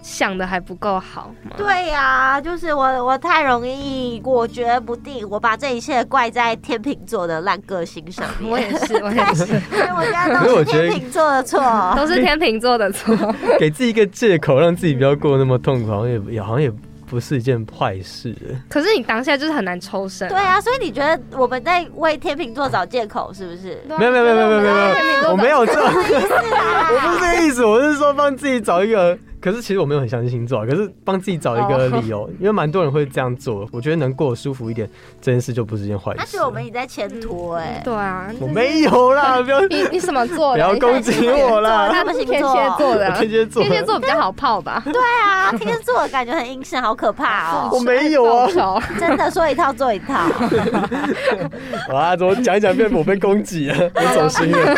[0.03, 1.53] 想的还不够好吗？
[1.57, 8.51] 对呀、就是我，我太容易果决不定，我把这一切怪在天秤座的烂个性上面。
[8.51, 11.95] 我也是，我也是， 所以我觉得都是天秤座的错。
[11.97, 13.15] 都是天秤座的错。
[13.61, 16.73] 给自己一个借口，让自己不要过得那么痛苦，好像也也好像也
[17.07, 18.35] 不是一件坏事。
[18.69, 23.79] 可是你当下就是很难抽身、对，啊，所以你觉得我们在为天秤座找借口，是不是？
[23.99, 29.19] 没有没有没有没有没有没有我没有这我不是这个意思，我是说帮自己找一个。
[29.41, 33.67] 可是其实我没有很相信星座啊，可是帮自己找一个理由，因为蛮多人会这样做。
[33.73, 34.89] 我觉得能过得舒服一点，
[35.21, 36.39] 这件事就不是件坏事而且。
[36.39, 40.65] 我们也在前途哎、对啊，我没有啦，不要你你什么座的？
[40.65, 44.83] 不要攻击我啦他们是天蝎座的啊，天蝎座天蝎座比较好泡吧？
[44.85, 47.71] 对啊，天蝎座的感觉很阴森，好可怕哦！
[47.75, 50.15] 我没有啊真的说一套做一套。
[51.95, 52.17] 啊！
[52.17, 53.91] 怎么讲一讲变我被攻击了？
[53.95, 54.77] 我走心了。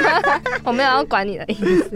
[0.65, 1.91] 我没有要管你的意思。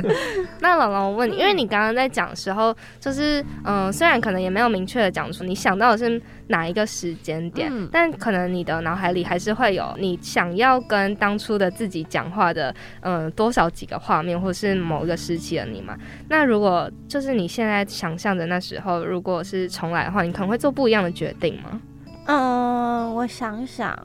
[0.60, 2.55] 那老龙，我问你，因为你刚刚在讲的时候，
[3.00, 15.96] 就是嗯、呃虽然可能也没有明确的讲出你想到的是哪一个时间点，嗯但可能你的脑海里还是会有你想要跟当初的自己讲话的，嗯、多少几个画面，或是某一个时期的你嘛。
[16.28, 21.80] 那如果就是你现在想象的那时候，如果是重来的话，你可能会做不一样的决定吗？
[22.26, 23.96] 嗯，我想想，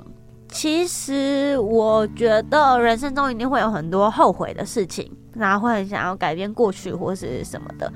[0.48, 7.92] 其实我觉得人生中一定会有很多后悔的事情，然后会很想要改变过去或是什么的，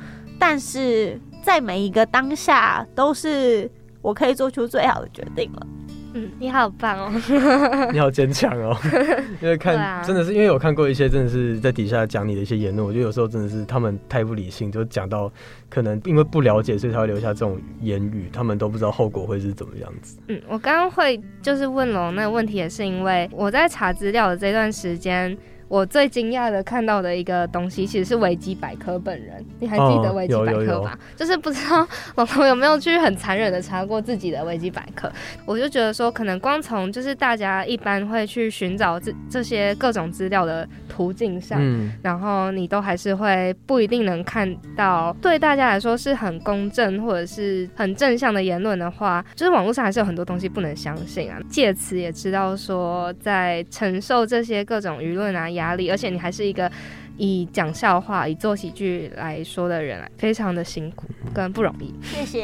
[0.47, 3.67] 但是在每一个当下都是
[3.99, 5.67] 我可以做出最好的决定了。
[6.13, 7.11] 嗯，你好棒哦！
[7.91, 8.77] 你好坚强哦，
[9.41, 15.33] 因为看、啊真的是因为我看过一些真的是在底下讲你的一些言论，我觉得有时候真的是他们太不理性，就讲到
[15.67, 20.19] 可能因为不了解，所以才会留下这种言语，他们都不知道后果会是怎么样子。
[20.27, 25.35] 嗯，我刚刚会就是问龙那个问题，也是因为我在查资料的这段时间，
[25.67, 29.43] 我最惊讶的看到的一个东西，其实是维基百科本人。
[29.59, 30.97] 你还记得哦维基百科吧？
[31.15, 35.11] 就是不知道龙龙有没有去很残忍的查过自己的维基百科。
[35.45, 51.39] 我就觉得说，可能光从就是大家一般会去寻找这这些各种资料的途径上，嗯，然后你都还是会不一定能看到对大家来说是很公正或者是很正向的言论的话，就是网络上还是有很多东西不能相信啊。
[51.49, 56.71] 借此也知道说，在承受这些各种舆论啊压力，而且你还是一个。
[57.17, 61.93] 以讲笑话、以做喜剧来说的人，非常的辛苦跟不容易。
[62.01, 62.43] 谢谢。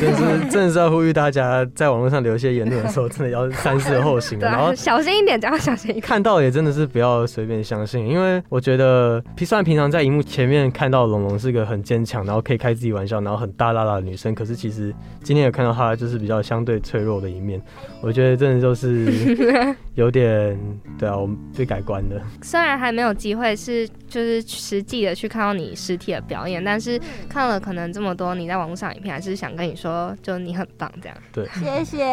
[0.00, 4.38] 真是真的是要呼吁大家，在网络上留一些言论的时候，真的要三思而后行。
[4.40, 6.00] 然后啊，小心一点，讲要小心一点。
[6.00, 17.60] 看到也真的是不要随便相信，因为我觉得，虽然平常在荧幕前面看到龙龙是个很坚强，然后可以开自己玩笑，然后很大啦啦的女生，可是其实今天有看到她就是比较相对脆弱的一面，
[18.02, 19.36] 我觉得真的就是
[19.94, 20.58] 有点
[20.98, 22.20] 对啊，我们被改观了。
[22.42, 31.16] 虽然还没有机会是就是实际的去看到你实体的表演，但是看了可能这么多你在网络上影片，还是想跟你说，就你很棒这样。
[31.32, 32.04] 对谢谢，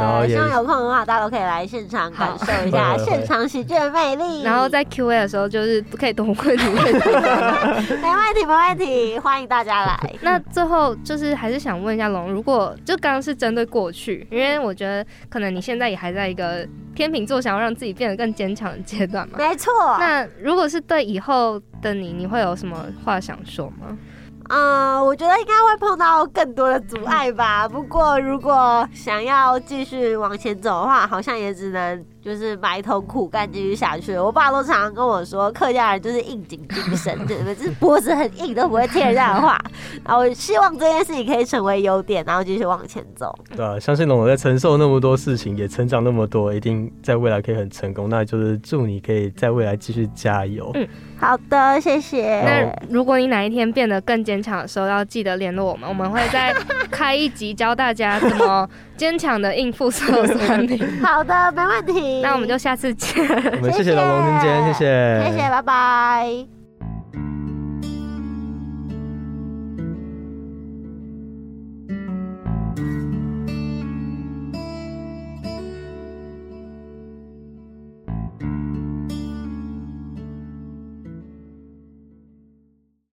[0.00, 4.42] 后希望有空的话，大家都可以来现场感受一下 现场喜剧的魅力。
[4.44, 6.62] 然后在 Q A 的时候，就是可以多问你问题。
[8.02, 10.14] 没问题，没问题，欢迎大家来。
[10.20, 19.38] 那最后就是还是想问一下龙，如果就刚刚是针对过去，因为我觉得可能你现在也还在一个天秤座想要让自己变得更坚强的阶段嘛。
[19.38, 23.96] 没错，那如果是对以后的你，你会有什么话想说吗？
[24.48, 27.68] 嗯，我觉得应该会碰到更多的阻碍吧。
[27.68, 34.16] 不过如果想要继续往前走的话，好像也只能就是埋头苦干继续下去。
[34.16, 39.60] 我爸都常常跟我说，客家人就是应景精神，就是脖子很硬都不会听人家的话。
[40.06, 43.34] 然后我希望这件事情可以成为优点，然后继续往前走。
[43.56, 48.08] 对啊，相信龙龙在承受那么多事情，也成长那么多，一定在未来可以很成功。
[48.08, 50.70] 那就是祝你可以在未来继续加油。
[50.74, 52.42] 嗯好的，谢谢。
[52.42, 56.52] 那如果你哪一天变得更坚强的时候，要记得联络我们，我们会再
[56.90, 58.68] 开一集教大家怎么
[59.02, 60.78] 坚强的应付所有酸民。
[61.02, 62.20] 好的，没问题。
[62.22, 63.26] 那我们就下次见。
[63.56, 66.61] 我们谢谢龙龙今天，谢谢，谢谢，拜拜。